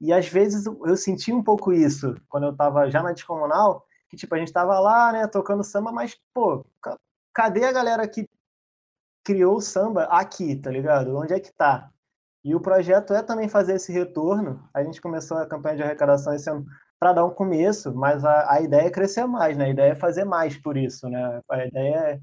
[0.00, 4.16] E às vezes eu senti um pouco isso quando eu tava já na descomunal, que
[4.16, 6.98] tipo, a gente tava lá, né, tocando samba, mas pô, ca-
[7.34, 8.28] cadê a galera que
[9.24, 11.16] criou o samba aqui, tá ligado?
[11.16, 11.90] Onde é que tá?
[12.44, 14.68] E o projeto é também fazer esse retorno.
[14.74, 16.66] A gente começou a campanha de arrecadação esse ano
[17.00, 19.66] para dar um começo, mas a, a ideia é crescer mais, né?
[19.66, 21.40] A ideia é fazer mais por isso, né?
[21.50, 22.20] A ideia é,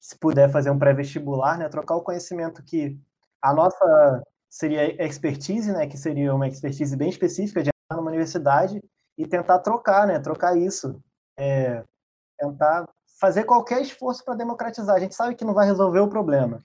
[0.00, 1.68] se puder fazer um pré-vestibular, né?
[1.68, 2.98] Trocar o conhecimento que
[3.42, 4.22] a nossa
[4.56, 5.86] seria expertise, né?
[5.86, 8.82] Que seria uma expertise bem específica de entrar numa universidade
[9.18, 10.18] e tentar trocar, né?
[10.18, 10.98] Trocar isso.
[11.38, 11.84] É,
[12.38, 12.88] tentar
[13.20, 14.96] fazer qualquer esforço para democratizar.
[14.96, 16.64] A gente sabe que não vai resolver o problema,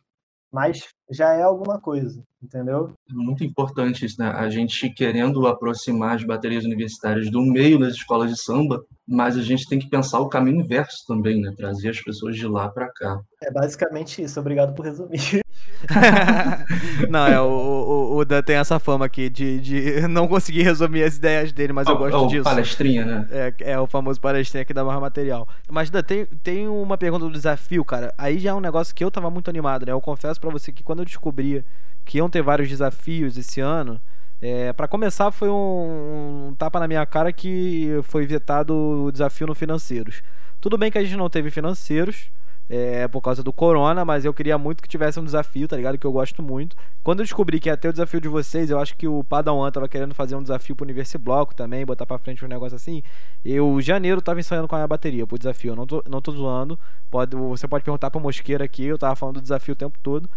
[0.52, 2.94] mas já é alguma coisa, entendeu?
[3.10, 4.30] É muito importante isso, né?
[4.30, 8.82] A gente querendo aproximar as baterias universitárias do meio das escolas de samba,
[9.12, 11.54] mas a gente tem que pensar o caminho inverso também, né?
[11.56, 13.20] Trazer as pessoas de lá para cá.
[13.44, 14.40] É basicamente isso.
[14.40, 15.42] Obrigado por resumir.
[17.10, 21.04] não, é, o, o, o Dan tem essa fama aqui de, de não conseguir resumir
[21.04, 22.44] as ideias dele, mas eu Ó, gosto ó, disso.
[22.44, 23.28] Palestrinha, né?
[23.32, 25.48] É, é o famoso palestrinha que dá mais material.
[25.70, 28.14] Mas, Dan, tem, tem uma pergunta do desafio, cara.
[28.18, 29.92] Aí já é um negócio que eu tava muito animado, né?
[29.92, 31.66] Eu confesso pra você que quando eu descobri
[32.06, 34.00] que iam ter vários desafios esse ano,
[34.42, 39.48] é, para começar foi um, um tapa na minha cara que foi vetado o desafio
[39.48, 40.24] no financeiros.
[40.60, 42.32] Tudo bem que a gente não teve financeiros,
[42.74, 45.98] é, por causa do corona, mas eu queria muito que tivesse um desafio, tá ligado?
[45.98, 46.76] Que eu gosto muito.
[47.04, 49.70] Quando eu descobri que ia ter o desafio de vocês, eu acho que o Padawan
[49.70, 50.88] tava querendo fazer um desafio pro
[51.20, 53.04] Bloco também, botar pra frente um negócio assim.
[53.44, 55.74] Eu, janeiro, tava ensaiando com a minha bateria pro desafio.
[55.74, 56.80] Eu não tô, não tô zoando.
[57.10, 60.30] Pode, você pode perguntar pro Mosqueira aqui, eu tava falando do desafio o tempo todo.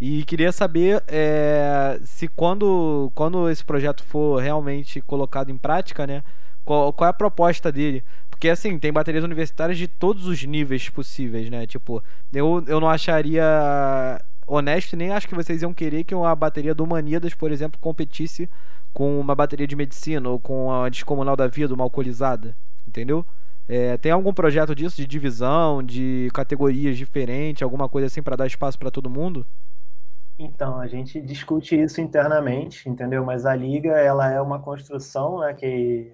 [0.00, 6.22] E queria saber é, se quando, quando esse projeto for realmente colocado em prática, né?
[6.64, 8.04] Qual, qual é a proposta dele?
[8.28, 11.66] Porque assim, tem baterias universitárias de todos os níveis possíveis, né?
[11.66, 13.42] Tipo, eu, eu não acharia
[14.46, 18.48] honesto nem acho que vocês iam querer que uma bateria do Humanidas, por exemplo, competisse
[18.92, 23.26] com uma bateria de medicina ou com a descomunal da vida, uma alcoolizada, entendeu?
[23.68, 28.46] É, tem algum projeto disso de divisão, de categorias diferentes, alguma coisa assim para dar
[28.46, 29.46] espaço para todo mundo?
[30.38, 33.24] Então, a gente discute isso internamente, entendeu?
[33.24, 36.12] Mas a liga, ela é uma construção, né, que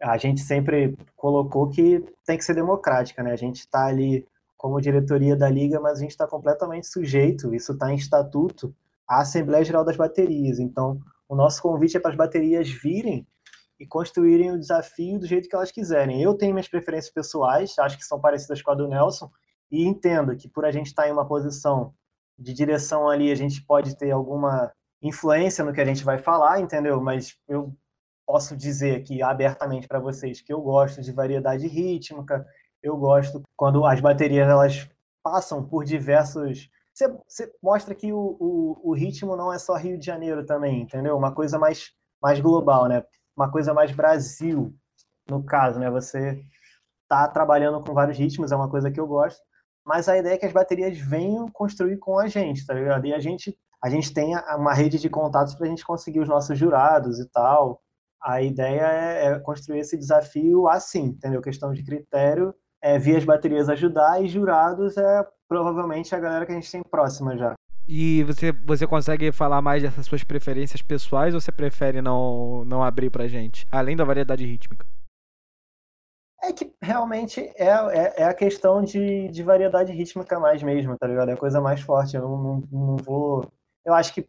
[0.00, 3.32] a gente sempre colocou que tem que ser democrática, né?
[3.32, 7.72] A gente está ali como diretoria da liga, mas a gente está completamente sujeito, isso
[7.72, 8.74] está em estatuto,
[9.08, 10.58] à Assembleia Geral das Baterias.
[10.58, 13.26] Então, o nosso convite é para as baterias virem
[13.78, 16.22] e construírem o desafio do jeito que elas quiserem.
[16.22, 19.30] Eu tenho minhas preferências pessoais, acho que são parecidas com a do Nelson,
[19.70, 21.92] e entendo que por a gente estar em uma posição
[22.38, 24.72] de direção ali, a gente pode ter alguma
[25.02, 27.00] influência no que a gente vai falar, entendeu?
[27.00, 27.74] Mas eu
[28.26, 32.44] posso dizer aqui abertamente para vocês que eu gosto de variedade rítmica,
[32.82, 34.88] eu gosto quando as baterias elas
[35.22, 36.70] passam por diversos.
[37.26, 41.16] Você, mostra que o, o, o, ritmo não é só Rio de Janeiro também, entendeu?
[41.16, 41.90] Uma coisa mais,
[42.22, 43.02] mais global, né?
[43.36, 44.72] Uma coisa mais Brasil,
[45.28, 45.90] no caso, né?
[45.90, 46.44] Você
[47.08, 49.42] tá trabalhando com vários ritmos, é uma coisa que eu gosto,
[49.84, 53.06] mas a ideia é que as baterias venham construir com a gente, tá ligado?
[53.06, 56.28] E a gente, a gente tem uma rede de contatos para a gente conseguir os
[56.28, 57.82] nossos jurados e tal
[58.24, 61.42] a ideia é, é, construir esse desafio assim, entendeu?
[61.42, 66.52] Questão de critério é via as baterias ajudar e jurados é provavelmente a galera que
[66.52, 67.52] a gente tem próxima já.
[67.86, 72.82] E você, você consegue falar mais dessas suas preferências pessoais ou você prefere não, não
[72.82, 73.66] abrir pra gente?
[73.70, 74.86] Além da variedade rítmica.
[76.46, 81.06] É que realmente é, é, é, a questão de, de variedade rítmica mais mesmo, tá
[81.06, 81.30] ligado?
[81.30, 82.16] É a coisa mais forte.
[82.16, 83.50] Eu não, não, não vou.
[83.84, 84.28] Eu acho que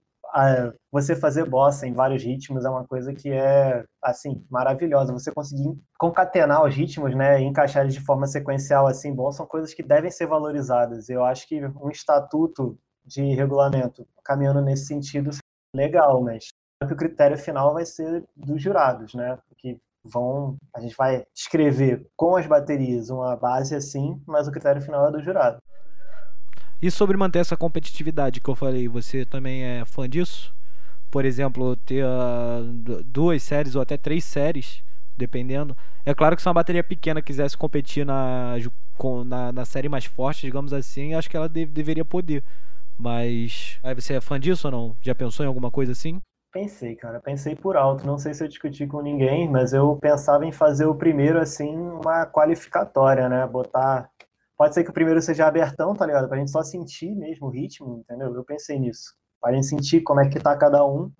[0.91, 5.13] você fazer bossa em vários ritmos é uma coisa que é, assim, maravilhosa.
[5.13, 9.45] Você conseguir concatenar os ritmos, né, e encaixar eles de forma sequencial, assim, bom, são
[9.45, 11.09] coisas que devem ser valorizadas.
[11.09, 15.29] Eu acho que um estatuto de regulamento caminhando nesse sentido
[15.73, 16.47] legal, mas
[16.85, 22.05] que o critério final vai ser dos jurados, né, que vão, a gente vai escrever
[22.15, 25.57] com as baterias uma base assim, mas o critério final é do jurado.
[26.81, 30.53] E sobre manter essa competitividade que eu falei, você também é fã disso?
[31.09, 34.83] Por exemplo, ter uh, duas séries ou até três séries,
[35.17, 35.75] dependendo.
[36.05, 38.55] É claro que se uma bateria pequena quisesse competir na,
[39.25, 42.43] na, na série mais forte, digamos assim, acho que ela de, deveria poder.
[42.97, 43.79] Mas.
[43.83, 44.97] Aí você é fã disso ou não?
[45.01, 46.21] Já pensou em alguma coisa assim?
[46.55, 48.07] Pensei, cara, pensei por alto.
[48.07, 51.75] Não sei se eu discuti com ninguém, mas eu pensava em fazer o primeiro, assim,
[51.75, 53.45] uma qualificatória, né?
[53.45, 54.09] Botar.
[54.57, 56.29] Pode ser que o primeiro seja abertão, tá ligado?
[56.29, 58.33] Pra gente só sentir mesmo o ritmo, entendeu?
[58.33, 59.15] Eu pensei nisso.
[59.41, 61.11] Pra gente sentir como é que tá cada um.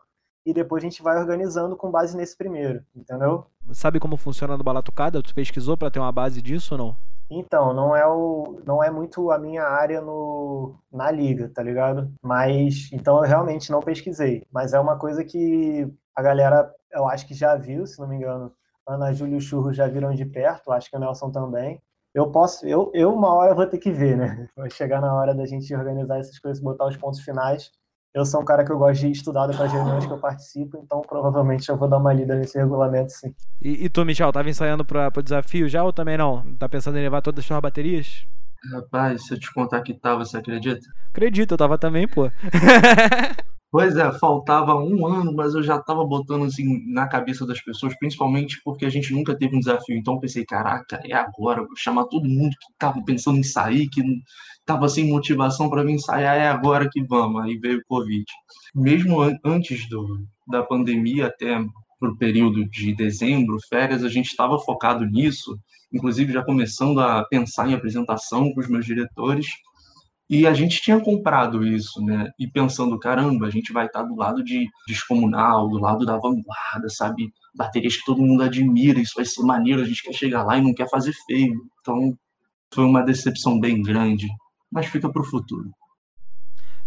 [0.46, 3.46] E depois a gente vai organizando com base nesse primeiro, entendeu?
[3.74, 5.22] Sabe como funciona no Balatucada?
[5.22, 6.98] Tu pesquisou para ter uma base disso ou não?
[7.30, 12.12] Então, não é o não é muito a minha área no na liga, tá ligado?
[12.22, 17.28] Mas então eu realmente não pesquisei, mas é uma coisa que a galera eu acho
[17.28, 18.54] que já viu, se não me engano.
[18.88, 21.82] Ana Júlia e o Churro já viram de perto, acho que o Nelson também.
[22.14, 24.48] Eu posso, eu, eu uma hora vou ter que ver, né?
[24.56, 27.72] Vai chegar na hora da gente organizar essas coisas, botar os pontos finais
[28.16, 30.78] eu sou um cara que eu gosto de estudar para as reuniões que eu participo,
[30.78, 33.36] então provavelmente eu vou dar uma lida nesse regulamento sim.
[33.62, 36.56] E, e tu, Michel, tava ensaiando para o desafio já ou também não?
[36.56, 38.26] Tá pensando em levar todas as suas baterias?
[38.72, 40.88] Rapaz, se eu te contar que tava, você acredita?
[41.10, 42.32] Acredito, eu tava também, pô.
[43.78, 47.94] Pois é, faltava um ano, mas eu já estava botando assim na cabeça das pessoas,
[48.00, 49.98] principalmente porque a gente nunca teve um desafio.
[49.98, 53.90] Então eu pensei, caraca, é agora, vou chamar todo mundo que estava pensando em sair,
[53.90, 54.02] que
[54.62, 57.44] estava sem motivação para vir ensaiar, é agora que vamos.
[57.44, 58.24] Aí veio o Covid.
[58.74, 61.62] Mesmo antes do, da pandemia, até
[62.00, 65.60] para o período de dezembro, férias, a gente estava focado nisso,
[65.92, 69.48] inclusive já começando a pensar em apresentação com os meus diretores.
[70.30, 72.30] E a gente tinha comprado isso, né?
[72.40, 76.90] E pensando, caramba, a gente vai estar do lado de descomunal, do lado da vanguarda,
[76.90, 77.32] sabe?
[77.56, 80.62] Baterias que todo mundo admira, isso vai ser maneiro, a gente quer chegar lá e
[80.62, 81.54] não quer fazer feio.
[81.80, 82.18] Então,
[82.74, 84.28] foi uma decepção bem grande,
[84.72, 85.70] mas fica para o futuro.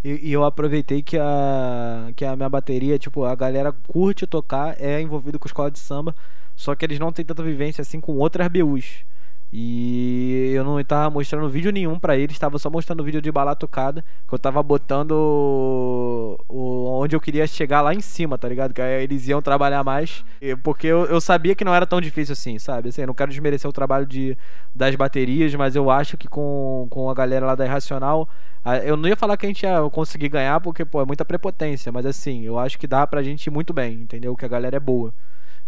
[0.02, 4.80] E, e, eu aproveitei que a, que a minha bateria, tipo, a galera curte tocar,
[4.80, 6.14] é envolvido com escola de samba,
[6.56, 9.04] só que eles não têm tanta vivência assim com outras BUs.
[9.50, 14.04] E eu não estava mostrando vídeo nenhum para eles, estava só mostrando vídeo de balatucada,
[14.26, 18.74] que eu estava botando o, o, onde eu queria chegar lá em cima, tá ligado?
[18.74, 20.22] Que aí eles iam trabalhar mais,
[20.62, 22.90] porque eu, eu sabia que não era tão difícil assim, sabe?
[22.90, 24.36] Assim, eu não quero desmerecer o trabalho de,
[24.74, 28.28] das baterias, mas eu acho que com, com a galera lá da Irracional,
[28.84, 31.90] eu não ia falar que a gente ia conseguir ganhar, porque, pô, é muita prepotência,
[31.90, 34.36] mas assim, eu acho que dá pra gente ir muito bem, entendeu?
[34.36, 35.12] Que a galera é boa.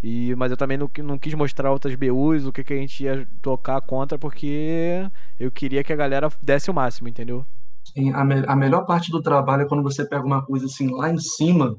[0.02, 3.04] E, mas eu também não, não quis mostrar outras BUs, o que, que a gente
[3.04, 5.06] ia tocar contra, porque
[5.38, 7.44] eu queria que a galera desse o máximo, entendeu?
[7.84, 10.90] Sim, a, me a melhor parte do trabalho é quando você pega uma coisa assim
[10.90, 11.76] lá em cima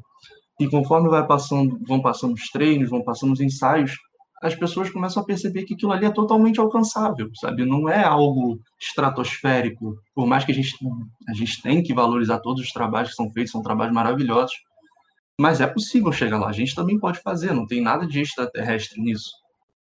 [0.60, 3.96] e conforme vai passando, vão passando os treinos, vão passando os ensaios,
[4.42, 7.64] as pessoas começam a perceber que aquilo ali é totalmente alcançável, sabe?
[7.64, 9.96] Não é algo estratosférico.
[10.16, 10.76] Por mais que a gente,
[11.30, 14.56] a gente tem que valorizar todos os trabalhos que são feitos, são trabalhos maravilhosos,
[15.40, 19.02] mas é possível chegar lá, a gente também pode fazer, não tem nada de extraterrestre
[19.02, 19.32] nisso.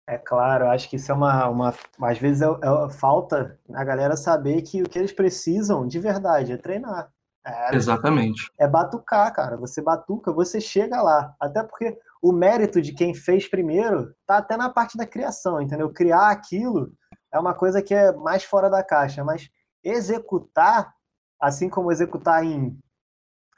[0.09, 1.49] É claro, acho que isso é uma.
[1.49, 5.99] uma às vezes é, é, falta a galera saber que o que eles precisam de
[5.99, 7.11] verdade é treinar.
[7.45, 8.51] É, Exatamente.
[8.59, 9.57] É batucar, cara.
[9.57, 11.35] Você batuca, você chega lá.
[11.41, 15.91] Até porque o mérito de quem fez primeiro tá até na parte da criação, entendeu?
[15.91, 16.93] Criar aquilo
[17.33, 19.49] é uma coisa que é mais fora da caixa, mas
[19.83, 20.93] executar,
[21.41, 22.77] assim como executar em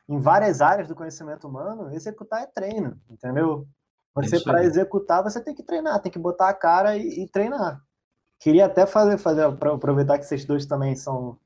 [0.09, 3.67] em várias áreas do conhecimento humano, executar é treino, entendeu?
[4.15, 7.29] Você, é para executar, você tem que treinar, tem que botar a cara e, e
[7.29, 7.83] treinar.
[8.41, 11.39] Queria até fazer, fazer para aproveitar que vocês dois também são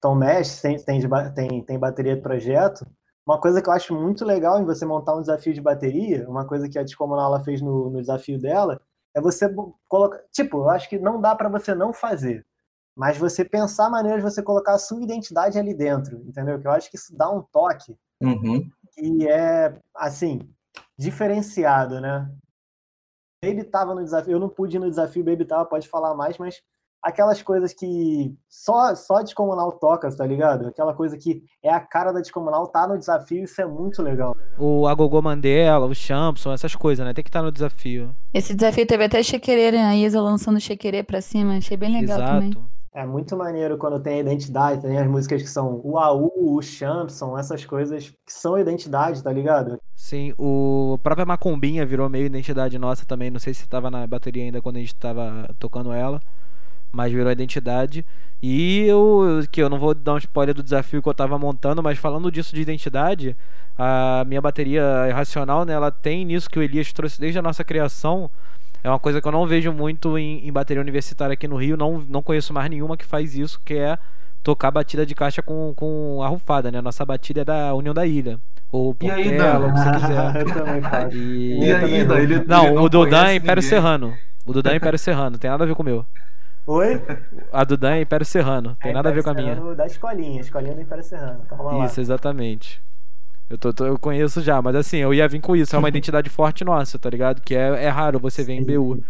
[0.00, 2.86] tão mestres, tem, tem, tem, tem bateria de projeto.
[3.26, 6.46] Uma coisa que eu acho muito legal em você montar um desafio de bateria, uma
[6.46, 8.78] coisa que a Descomunal fez no, no desafio dela,
[9.14, 9.48] é você
[9.88, 10.20] colocar.
[10.30, 12.44] Tipo, eu acho que não dá para você não fazer
[12.96, 16.60] mas você pensar maneiras de você colocar a sua identidade ali dentro, entendeu?
[16.60, 18.70] Que eu acho que isso dá um toque uhum.
[18.92, 20.40] que é, assim,
[20.96, 22.30] diferenciado, né?
[23.44, 26.38] Baby tava no desafio, eu não pude ir no desafio, Baby tava, pode falar mais,
[26.38, 26.62] mas
[27.02, 30.68] aquelas coisas que só só Descomunal toca, tá ligado?
[30.68, 34.34] Aquela coisa que é a cara da Descomunal, tá no desafio, isso é muito legal.
[34.58, 37.12] O Agogô Mandela, o Champson, essas coisas, né?
[37.12, 38.16] Tem que estar tá no desafio.
[38.32, 39.84] Esse desafio teve até Chequerê, né?
[39.84, 42.32] A Isa lançando Chequerê pra cima, achei bem legal Exato.
[42.32, 42.73] também.
[42.94, 46.62] É muito maneiro quando tem a identidade, tem as músicas que são o AU, o
[46.62, 49.78] Champson, essas coisas que são identidade, tá ligado?
[49.96, 54.44] Sim, o própria Macumbinha virou meio identidade nossa também, não sei se tava na bateria
[54.44, 56.20] ainda quando a gente tava tocando ela,
[56.92, 58.06] mas virou identidade.
[58.40, 61.82] E eu, que eu não vou dar um spoiler do desafio que eu tava montando,
[61.82, 63.36] mas falando disso de identidade,
[63.76, 67.64] a minha bateria irracional, né, ela tem nisso que o Elias trouxe desde a nossa
[67.64, 68.30] criação,
[68.84, 71.74] é uma coisa que eu não vejo muito em, em bateria universitária aqui no Rio.
[71.74, 73.98] Não, não conheço mais nenhuma que faz isso, que é
[74.42, 76.82] tocar batida de caixa com, com arrufada, né?
[76.82, 78.38] Nossa batida é da União da Ilha.
[78.70, 81.14] Ou E Portela, o que você quiser.
[81.14, 81.64] E...
[81.64, 83.70] E aí, Dan, ele, Não, ele o Dudan é Império ninguém.
[83.70, 84.14] Serrano.
[84.44, 86.04] O Dudan é Império Serrano, tem nada a ver com o meu.
[86.66, 87.00] Oi?
[87.52, 89.54] A Dudan é Império Serrano, tem É nada a ver com a Império minha.
[89.56, 91.40] Serrano Da escolinha, escolinha do Império Serrano.
[91.48, 91.86] Calma lá.
[91.86, 92.82] Isso, exatamente.
[93.48, 95.74] Eu, tô, tô- eu conheço já, mas assim, eu ia vir com isso.
[95.76, 97.42] É uma identidade forte nossa, tá ligado?
[97.42, 98.64] Que é, é raro você ver em.
[98.64, 99.02] BU.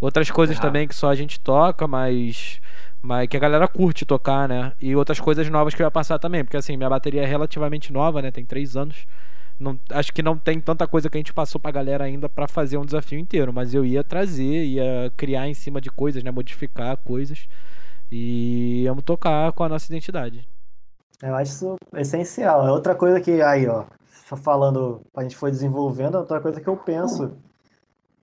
[0.00, 2.60] Outras coisas É também que só a gente toca, mas.
[3.02, 4.72] Mas que a galera curte tocar, né?
[4.80, 6.44] E outras coisas novas que eu ia passar também.
[6.44, 8.30] Porque assim, minha bateria é relativamente nova, né?
[8.30, 9.06] Tem três anos.
[9.58, 12.46] Não, acho que não tem tanta coisa que a gente passou pra galera ainda pra
[12.48, 13.52] fazer um desafio inteiro.
[13.52, 16.30] Mas eu ia trazer, ia criar em cima de coisas, né?
[16.30, 17.46] Modificar coisas.
[18.10, 20.46] E íamos tocar com a nossa identidade.
[21.22, 22.66] Eu acho isso essencial.
[22.66, 26.60] É outra coisa que, aí, ó, fa- falando, a gente foi desenvolvendo, é outra coisa
[26.60, 27.36] que eu penso,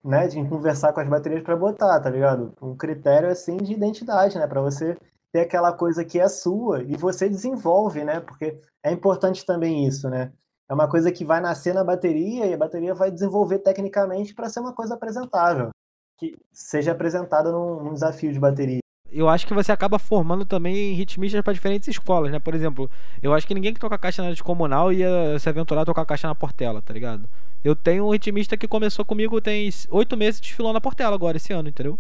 [0.04, 2.54] né, de conversar com as baterias para botar, tá ligado?
[2.62, 4.98] Um critério, assim, de identidade, né, para você
[5.32, 10.10] ter aquela coisa que é sua e você desenvolve, né, porque é importante também isso,
[10.10, 10.32] né?
[10.70, 14.50] É uma coisa que vai nascer na bateria e a bateria vai desenvolver tecnicamente para
[14.50, 15.70] ser uma coisa apresentável,
[16.18, 18.83] que seja apresentada num, num desafio de bateria.
[19.14, 22.40] Eu acho que você acaba formando também ritmistas para diferentes escolas, né?
[22.40, 22.90] Por exemplo,
[23.22, 26.06] eu acho que ninguém que toca caixa na rede comunal ia se aventurar a tocar
[26.06, 27.30] caixa na Portela, tá ligado?
[27.64, 31.54] Eu tenho um ritmista que começou comigo tem oito meses desfilou na Portela agora, esse
[31.54, 31.98] ano, entendeu?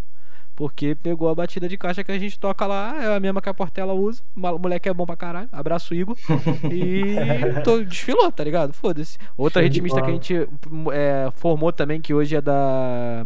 [0.55, 3.49] Porque pegou a batida de caixa que a gente toca lá, é a mesma que
[3.49, 4.21] a Portela usa.
[4.35, 5.49] O moleque é bom pra caralho.
[5.51, 6.15] Abraço, Igor.
[6.71, 7.15] E
[7.63, 8.71] tô- desfilou, tá ligado?
[8.71, 9.17] Foda-se.
[9.35, 10.47] Outra ritmista que a gente
[10.91, 13.25] é, formou também, que hoje é da,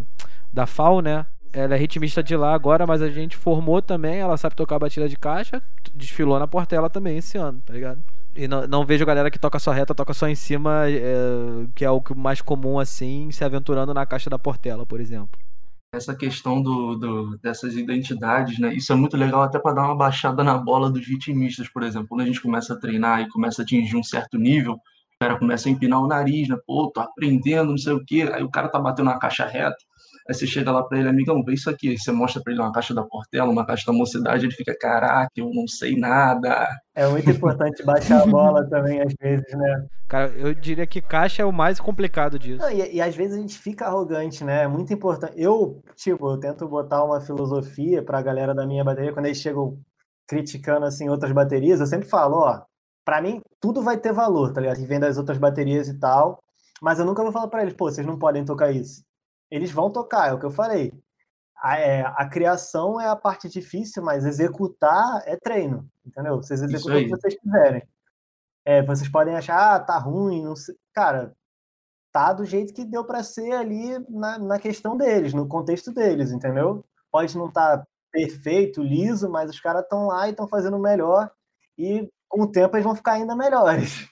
[0.53, 1.25] da FAO, né?
[1.57, 4.19] Ela é ritmista de lá agora, mas a gente formou também.
[4.19, 5.61] Ela sabe tocar batida de caixa.
[5.93, 8.03] Desfilou na Portela também esse ano, tá ligado?
[8.35, 11.83] E não, não vejo galera que toca só reta, toca só em cima, é, que
[11.83, 15.39] é o que mais comum assim, se aventurando na caixa da Portela, por exemplo.
[15.93, 18.73] essa questão do, do- dessas identidades, né?
[18.73, 22.07] Isso é muito legal até para dar uma baixada na bola dos vitimistas, por exemplo.
[22.09, 24.79] Quando a gente começa a treinar e começa a atingir um certo nível, o
[25.19, 26.57] cara começa a empinar o nariz, né?
[26.67, 28.29] Pô, tô aprendendo, não sei o quê.
[28.33, 29.75] Aí o cara tá batendo uma caixa reta.
[30.29, 31.89] Aí você chega lá para ele, amigão, vê isso aqui.
[31.89, 34.77] Aí você mostra para ele uma caixa da Portela, uma caixa da Mocidade, ele fica,
[34.77, 36.67] caraca, eu não sei nada.
[36.93, 39.87] É muito importante baixar a bola também, às vezes, né?
[40.07, 42.59] Cara, eu diria que caixa é o mais complicado disso.
[42.59, 44.63] Não, e, e às vezes a gente fica arrogante, né?
[44.63, 45.33] É muito importante.
[45.35, 49.77] Eu, tipo, eu tento botar uma filosofia pra galera da minha bateria, quando eles chegam
[50.27, 52.61] criticando, assim, outras baterias, eu sempre falo, ó,
[53.05, 54.77] pra mim, tudo vai ter valor, tá ligado?
[54.77, 56.39] Que vem das outras baterias e tal,
[56.81, 59.01] mas eu nunca vou falar pra eles, pô, vocês não podem tocar isso.
[59.49, 60.93] Eles vão tocar, é o que eu falei.
[61.61, 66.37] A, é, a criação é a parte difícil, mas executar é treino, entendeu?
[66.37, 67.87] Vocês executam o que vocês quiserem.
[68.63, 70.75] É, vocês podem achar, ah, tá ruim, não sei.
[70.93, 71.35] Cara,
[72.11, 76.31] tá do jeito que deu para ser ali na, na questão deles, no contexto deles,
[76.31, 76.83] entendeu?
[77.11, 81.31] Pode não estar perfeito, liso, mas os caras estão lá e estão fazendo melhor
[81.77, 84.09] e com o tempo eles vão ficar ainda melhores.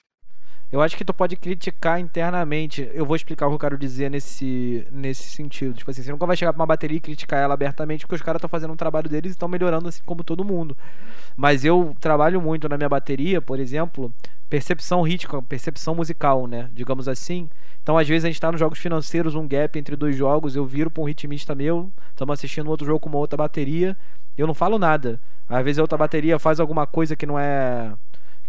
[0.70, 2.90] Eu acho que tu pode criticar internamente.
[2.92, 5.74] Eu vou explicar o que eu quero dizer nesse, nesse sentido.
[5.74, 8.22] Tipo assim, você nunca vai chegar pra uma bateria e criticar ela abertamente, porque os
[8.22, 10.76] caras estão fazendo um trabalho deles e estão melhorando assim como todo mundo.
[11.36, 14.12] Mas eu trabalho muito na minha bateria, por exemplo,
[14.50, 16.68] percepção rítmica, percepção musical, né?
[16.72, 17.48] Digamos assim.
[17.80, 20.66] Então, às vezes, a gente tá nos jogos financeiros, um gap entre dois jogos, eu
[20.66, 23.96] viro pra um ritmista meu, estamos assistindo outro jogo com uma outra bateria,
[24.36, 25.20] eu não falo nada.
[25.48, 27.92] Às vezes a outra bateria faz alguma coisa que não é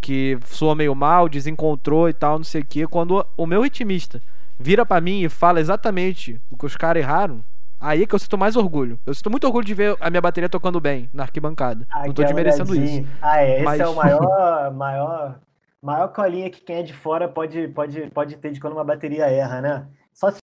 [0.02, 2.88] que soa meio mal, desencontrou e tal, não sei o que.
[2.88, 4.22] Quando o meu ritmista
[4.58, 7.44] vira pra mim e fala exatamente o que os caras erraram,
[7.80, 9.00] aí é que eu sinto mais orgulho.
[9.06, 11.86] Eu sinto muito orgulho de ver a minha bateria tocando bem na arquibancada.
[11.92, 13.02] não tô Aquela desmerecendo olhadinha.
[13.02, 13.10] isso.
[13.22, 15.40] Ah, é, esse Mas- é o maior, maior,
[15.82, 19.26] maior colinha que quem é de fora pode, pode, pode ter de quando uma bateria
[19.28, 19.88] erra, né?
[20.14, 20.40] Só se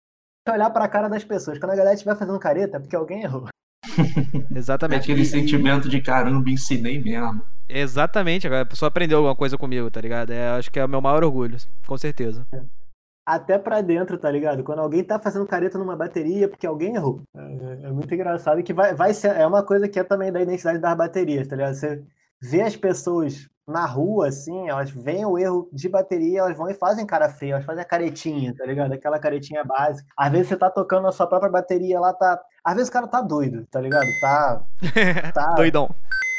[0.49, 1.59] olhar pra cara das pessoas.
[1.59, 3.47] Quando a galera estiver fazendo careta, é porque alguém errou.
[4.55, 5.03] É Exatamente.
[5.03, 7.43] aquele E- sentimento de caramba, ensinei mesmo.
[7.69, 10.33] Exatamente, a pessoa aprendeu alguma coisa comigo, tá ligado?
[10.33, 11.57] É, acho que é o meu maior orgulho,
[11.87, 12.45] com certeza.
[13.25, 14.65] Até pra dentro, tá ligado?
[14.65, 17.23] Quando alguém tá fazendo careta numa bateria, é porque alguém errou.
[17.37, 19.37] É, é muito engraçado que vai, vai ser.
[19.37, 21.75] É uma coisa que é também da identidade das baterias, tá ligado?
[21.75, 22.03] Você
[22.43, 26.75] vê as pessoas na rua, assim, elas veem o erro de bateria, elas vão e
[26.75, 28.93] fazem cara feia, elas fazem a caretinha, tá ligado?
[28.93, 30.09] Aquela caretinha básica.
[30.17, 32.41] Às vezes você tá tocando a sua própria bateria lá, tá.
[32.65, 34.07] Às vezes o cara tá doido, tá ligado?
[34.21, 34.63] Tá.
[35.33, 35.89] Tá, Doidão.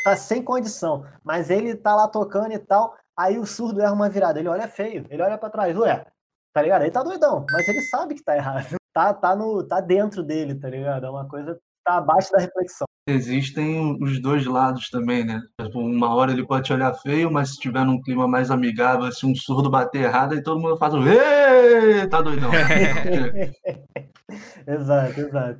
[0.04, 1.06] tá sem condição.
[1.24, 2.96] Mas ele tá lá tocando e tal.
[3.18, 4.40] Aí o surdo erra uma virada.
[4.40, 6.06] Ele olha feio, ele olha pra trás, ué.
[6.54, 6.82] Tá ligado?
[6.82, 8.66] Ele tá doidão, mas ele sabe que tá errado.
[8.94, 11.06] Tá, tá, no, tá dentro dele, tá ligado?
[11.06, 12.86] É uma coisa que tá abaixo da reflexão.
[13.08, 15.42] Existem os dois lados também, né?
[15.60, 19.12] Tipo, Uma hora ele pode te olhar feio, mas se tiver num clima mais amigável,
[19.12, 22.52] se um surdo bater errado, aí todo mundo faz o Ê, tá doidão.
[24.68, 25.60] exato, exato.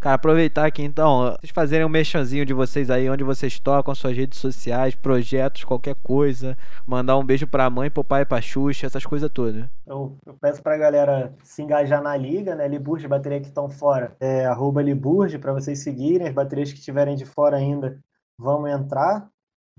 [0.00, 4.16] Cara, aproveitar aqui então, vocês fazerem um mexanzinho de vocês aí, onde vocês tocam, suas
[4.16, 6.56] redes sociais, projetos, qualquer coisa.
[6.86, 9.66] Mandar um beijo pra mãe, pro pai, pra Xuxa, essas coisas todas.
[9.86, 12.66] Eu, eu peço pra galera se engajar na liga, né?
[12.66, 16.28] Liburge, bateria que estão fora, é arroba Liburge, pra vocês seguirem.
[16.28, 17.98] As baterias que estiverem de fora ainda,
[18.38, 19.28] vamos entrar.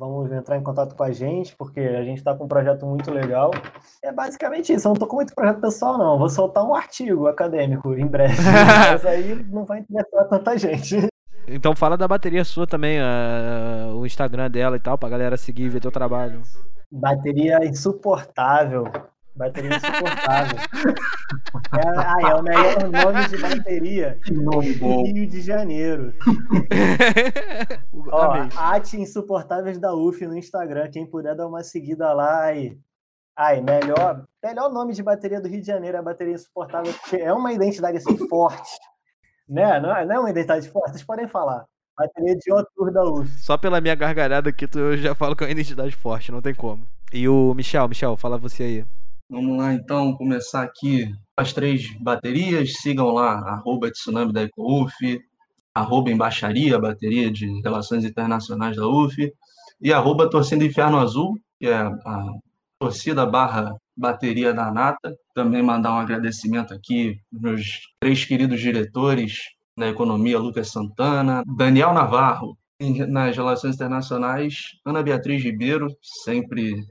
[0.01, 3.11] Vamos entrar em contato com a gente, porque a gente está com um projeto muito
[3.11, 3.51] legal.
[4.01, 4.87] É basicamente isso.
[4.87, 6.17] Eu não estou com muito projeto pessoal, não.
[6.17, 8.33] Vou soltar um artigo acadêmico em breve.
[8.41, 11.07] mas aí não vai interessar tanta gente.
[11.47, 15.65] Então fala da bateria sua também, uh, o Instagram dela e tal, pra galera seguir
[15.65, 16.41] e ver teu trabalho.
[16.91, 18.85] Bateria insuportável.
[19.35, 20.57] Bateria insuportável.
[21.73, 26.13] é, ah, é o melhor nome de bateria do Rio de Janeiro.
[28.11, 30.89] Ó, Ate Insuportáveis da UF no Instagram.
[30.91, 32.77] Quem puder dar uma seguida lá aí.
[33.37, 37.15] Ai, melhor, melhor nome de bateria do Rio de Janeiro é a bateria insuportável, porque
[37.15, 38.71] é uma identidade assim forte.
[39.47, 39.79] Né?
[39.79, 41.65] Não, é, não é uma identidade forte, vocês podem falar.
[41.97, 43.29] Bateria de outro da UF.
[43.39, 46.53] Só pela minha gargalhada aqui, tu já falo que é uma identidade forte, não tem
[46.53, 46.87] como.
[47.13, 48.85] E o Michel, Michel, fala você aí.
[49.31, 52.73] Vamos lá, então, começar aqui as três baterias.
[52.81, 55.21] Sigam lá, arroba Tsunami da EcoUF,
[55.73, 59.31] arroba Embaixaria, bateria de Relações Internacionais da UF,
[59.79, 62.29] e arroba Torcida Inferno Azul, que é a
[62.77, 65.15] torcida barra bateria da Nata.
[65.33, 69.43] Também mandar um agradecimento aqui meus três queridos diretores
[69.77, 72.57] da economia, Lucas Santana, Daniel Navarro,
[73.07, 74.55] nas relações internacionais,
[74.85, 76.83] Ana Beatriz Ribeiro, sempre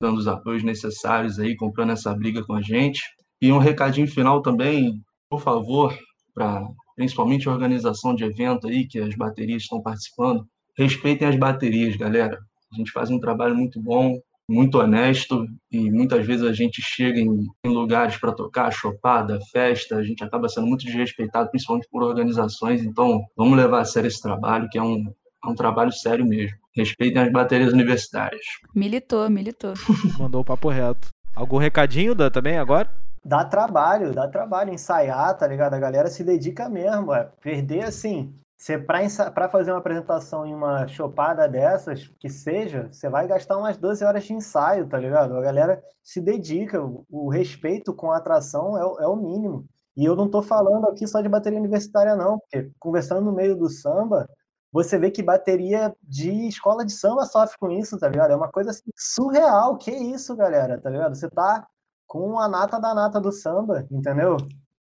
[0.00, 3.00] dando os apoios necessários aí, comprando essa briga com a gente.
[3.40, 5.96] E um recadinho final também, por favor,
[6.34, 6.66] para
[6.96, 12.38] principalmente a organização de evento aí, que as baterias estão participando, respeitem as baterias, galera.
[12.72, 14.18] A gente faz um trabalho muito bom,
[14.48, 19.96] muito honesto e muitas vezes a gente chega em, em lugares para tocar, chopada, festa,
[19.96, 22.82] a gente acaba sendo muito desrespeitado, principalmente por organizações.
[22.82, 25.04] Então, vamos levar a sério esse trabalho, que é um,
[25.44, 26.58] é um trabalho sério mesmo.
[26.76, 28.44] Respeitem as baterias universitárias.
[28.74, 29.74] Militou, militou.
[30.18, 31.08] Mandou o papo reto.
[31.34, 32.90] Algum recadinho da, também agora?
[33.24, 35.74] Dá trabalho, dá trabalho ensaiar, tá ligado?
[35.74, 37.14] A galera se dedica mesmo.
[37.14, 37.28] É.
[37.40, 43.26] Perder assim, você para fazer uma apresentação em uma chopada dessas, que seja, você vai
[43.26, 45.36] gastar umas 12 horas de ensaio, tá ligado?
[45.36, 49.66] A galera se dedica, o, o respeito com a atração é, é, o mínimo.
[49.96, 53.56] E eu não tô falando aqui só de bateria universitária, não, porque conversando no meio
[53.56, 54.28] do samba,
[54.74, 58.32] você vê que bateria de escola de samba sofre com isso, tá ligado?
[58.32, 59.78] É uma coisa assim, surreal.
[59.78, 61.14] Que isso, galera, tá ligado?
[61.14, 61.64] Você tá
[62.08, 64.36] com a nata da nata do samba, entendeu?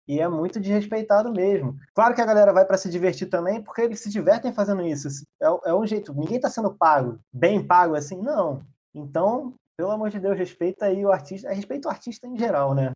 [0.08, 1.76] E é muito desrespeitado mesmo.
[1.94, 5.06] Claro que a galera vai para se divertir também, porque eles se divertem fazendo isso.
[5.40, 6.12] É, é um jeito.
[6.12, 8.62] Ninguém tá sendo pago, bem pago assim, não.
[8.92, 11.48] Então, pelo amor de Deus, respeita aí o artista.
[11.52, 12.90] Respeita o artista em geral, né?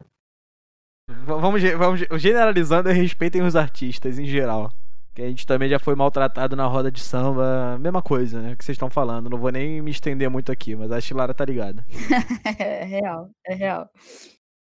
[1.24, 4.72] Vamos, vamos generalizando, respeitem os artistas em geral.
[5.20, 7.76] Que a gente também já foi maltratado na roda de samba.
[7.78, 8.56] Mesma coisa, né?
[8.56, 9.28] Que vocês estão falando.
[9.28, 11.84] Não vou nem me estender muito aqui, mas a Chilara tá ligada.
[12.58, 13.86] é real, é real.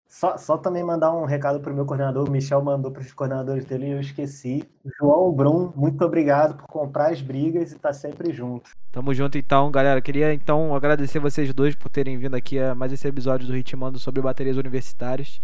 [0.07, 2.27] Só, só também mandar um recado pro meu coordenador.
[2.27, 4.67] O Michel mandou para os coordenadores dele e eu esqueci.
[4.99, 8.71] João Brum, muito obrigado por comprar as brigas e estar tá sempre junto.
[8.91, 10.01] Tamo junto então, galera.
[10.01, 13.99] Queria então agradecer vocês dois por terem vindo aqui a mais esse episódio do Ritmando
[13.99, 15.39] sobre baterias universitárias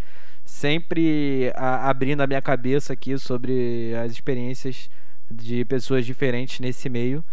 [0.45, 4.89] sempre a, abrindo a minha cabeça aqui sobre as experiências
[5.34, 7.24] de pessoas diferentes nesse meio.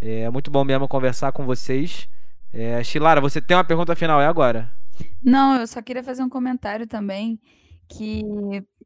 [0.00, 2.08] É muito bom mesmo conversar com vocês.
[2.52, 4.72] É, Chilara, você tem uma pergunta final, é agora?
[5.22, 7.38] Não, eu só queria fazer um comentário também
[7.88, 8.22] que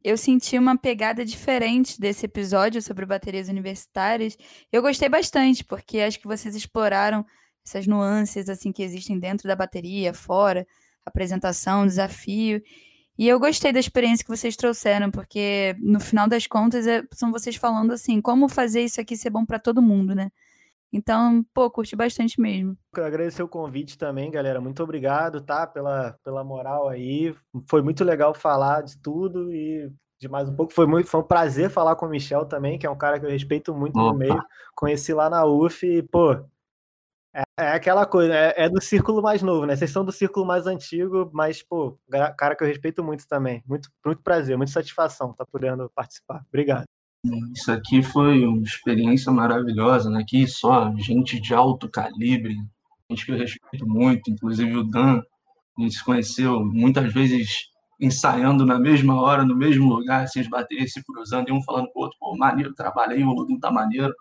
[0.03, 4.37] eu senti uma pegada diferente desse episódio sobre baterias universitárias.
[4.73, 7.25] Eu gostei bastante, porque acho que vocês exploraram
[7.65, 10.67] essas nuances assim que existem dentro da bateria, fora,
[11.05, 12.63] apresentação, desafio.
[13.17, 17.31] E eu gostei da experiência que vocês trouxeram, porque no final das contas é, são
[17.31, 20.31] vocês falando assim, como fazer isso aqui ser bom para todo mundo, né?
[20.93, 22.77] Então, pô, curti bastante mesmo.
[22.95, 24.61] Quero agradecer o convite também, galera.
[24.61, 25.67] Muito obrigado, tá?
[25.67, 27.35] Pela, pela moral aí.
[27.69, 29.91] Foi muito legal falar de tudo e
[30.21, 30.73] de mais um pouco.
[30.73, 33.27] Foi, muito, foi um prazer falar com o Michel também, que é um cara que
[33.27, 34.13] eu respeito muito Opa.
[34.13, 34.41] no meio.
[34.75, 36.37] Conheci lá na UF e, pô,
[37.35, 39.75] é, é, aquela coisa, é, é, do círculo mais novo, né?
[39.75, 41.99] Vocês são do círculo mais antigo, mas, pô,
[42.39, 43.63] cara que eu respeito muito também.
[43.67, 46.45] Muito, muito prazer, muita satisfação estar tá podendo participar.
[46.49, 46.85] Obrigado.
[47.57, 50.21] Isso aqui foi uma experiência maravilhosa, né?
[50.21, 52.55] Aqui só gente de alto calibre,
[53.11, 55.21] gente que eu respeito muito, inclusive o Dan,
[55.79, 57.69] A gente se conheceu muitas vezes
[58.01, 62.01] ensaiando na mesma hora, no mesmo lugar, se bater, se cruzando, e um falando com
[62.01, 64.13] o outro, pô, maneiro, trabalha aí, o Lodum tá maneiro.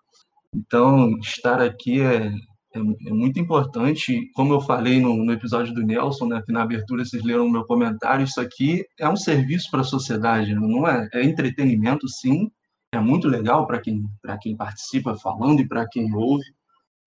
[0.55, 2.31] Então, estar aqui é,
[2.75, 4.29] é, é, muito importante.
[4.33, 7.51] Como eu falei no, no episódio do Nelson, né, que na abertura vocês leram o
[7.51, 11.07] meu comentário, isso aqui é um serviço para a sociedade, não é?
[11.13, 12.49] É entretenimento, sim,
[12.91, 14.03] é muito legal para quem,
[14.41, 16.45] quem participa falando e para quem ouve,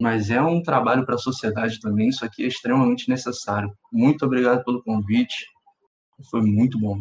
[0.01, 2.09] mas é um trabalho para a sociedade também.
[2.09, 3.73] Isso aqui é extremamente necessário.
[3.93, 5.47] Muito obrigado pelo convite,
[6.31, 7.01] foi muito bom.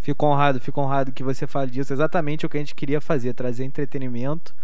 [0.00, 1.92] Fico honrado, fico honrado que você fale disso.
[1.92, 4.54] Exatamente o que a gente queria fazer, trazer entretenimento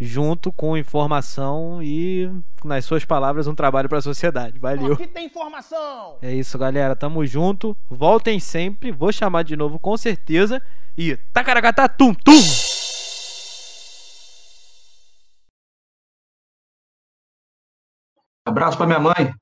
[0.00, 2.30] junto com informação e,
[2.64, 4.58] nas suas palavras, um trabalho para a sociedade.
[4.58, 4.94] Valeu.
[4.94, 6.18] Aqui tem informação.
[6.22, 6.94] É isso, galera.
[6.94, 7.76] Tamo junto.
[7.88, 8.92] Voltem sempre.
[8.92, 10.62] Vou chamar de novo com certeza.
[10.96, 12.32] E tacaracatá tum tum.
[18.46, 19.34] Abraço para minha mãe.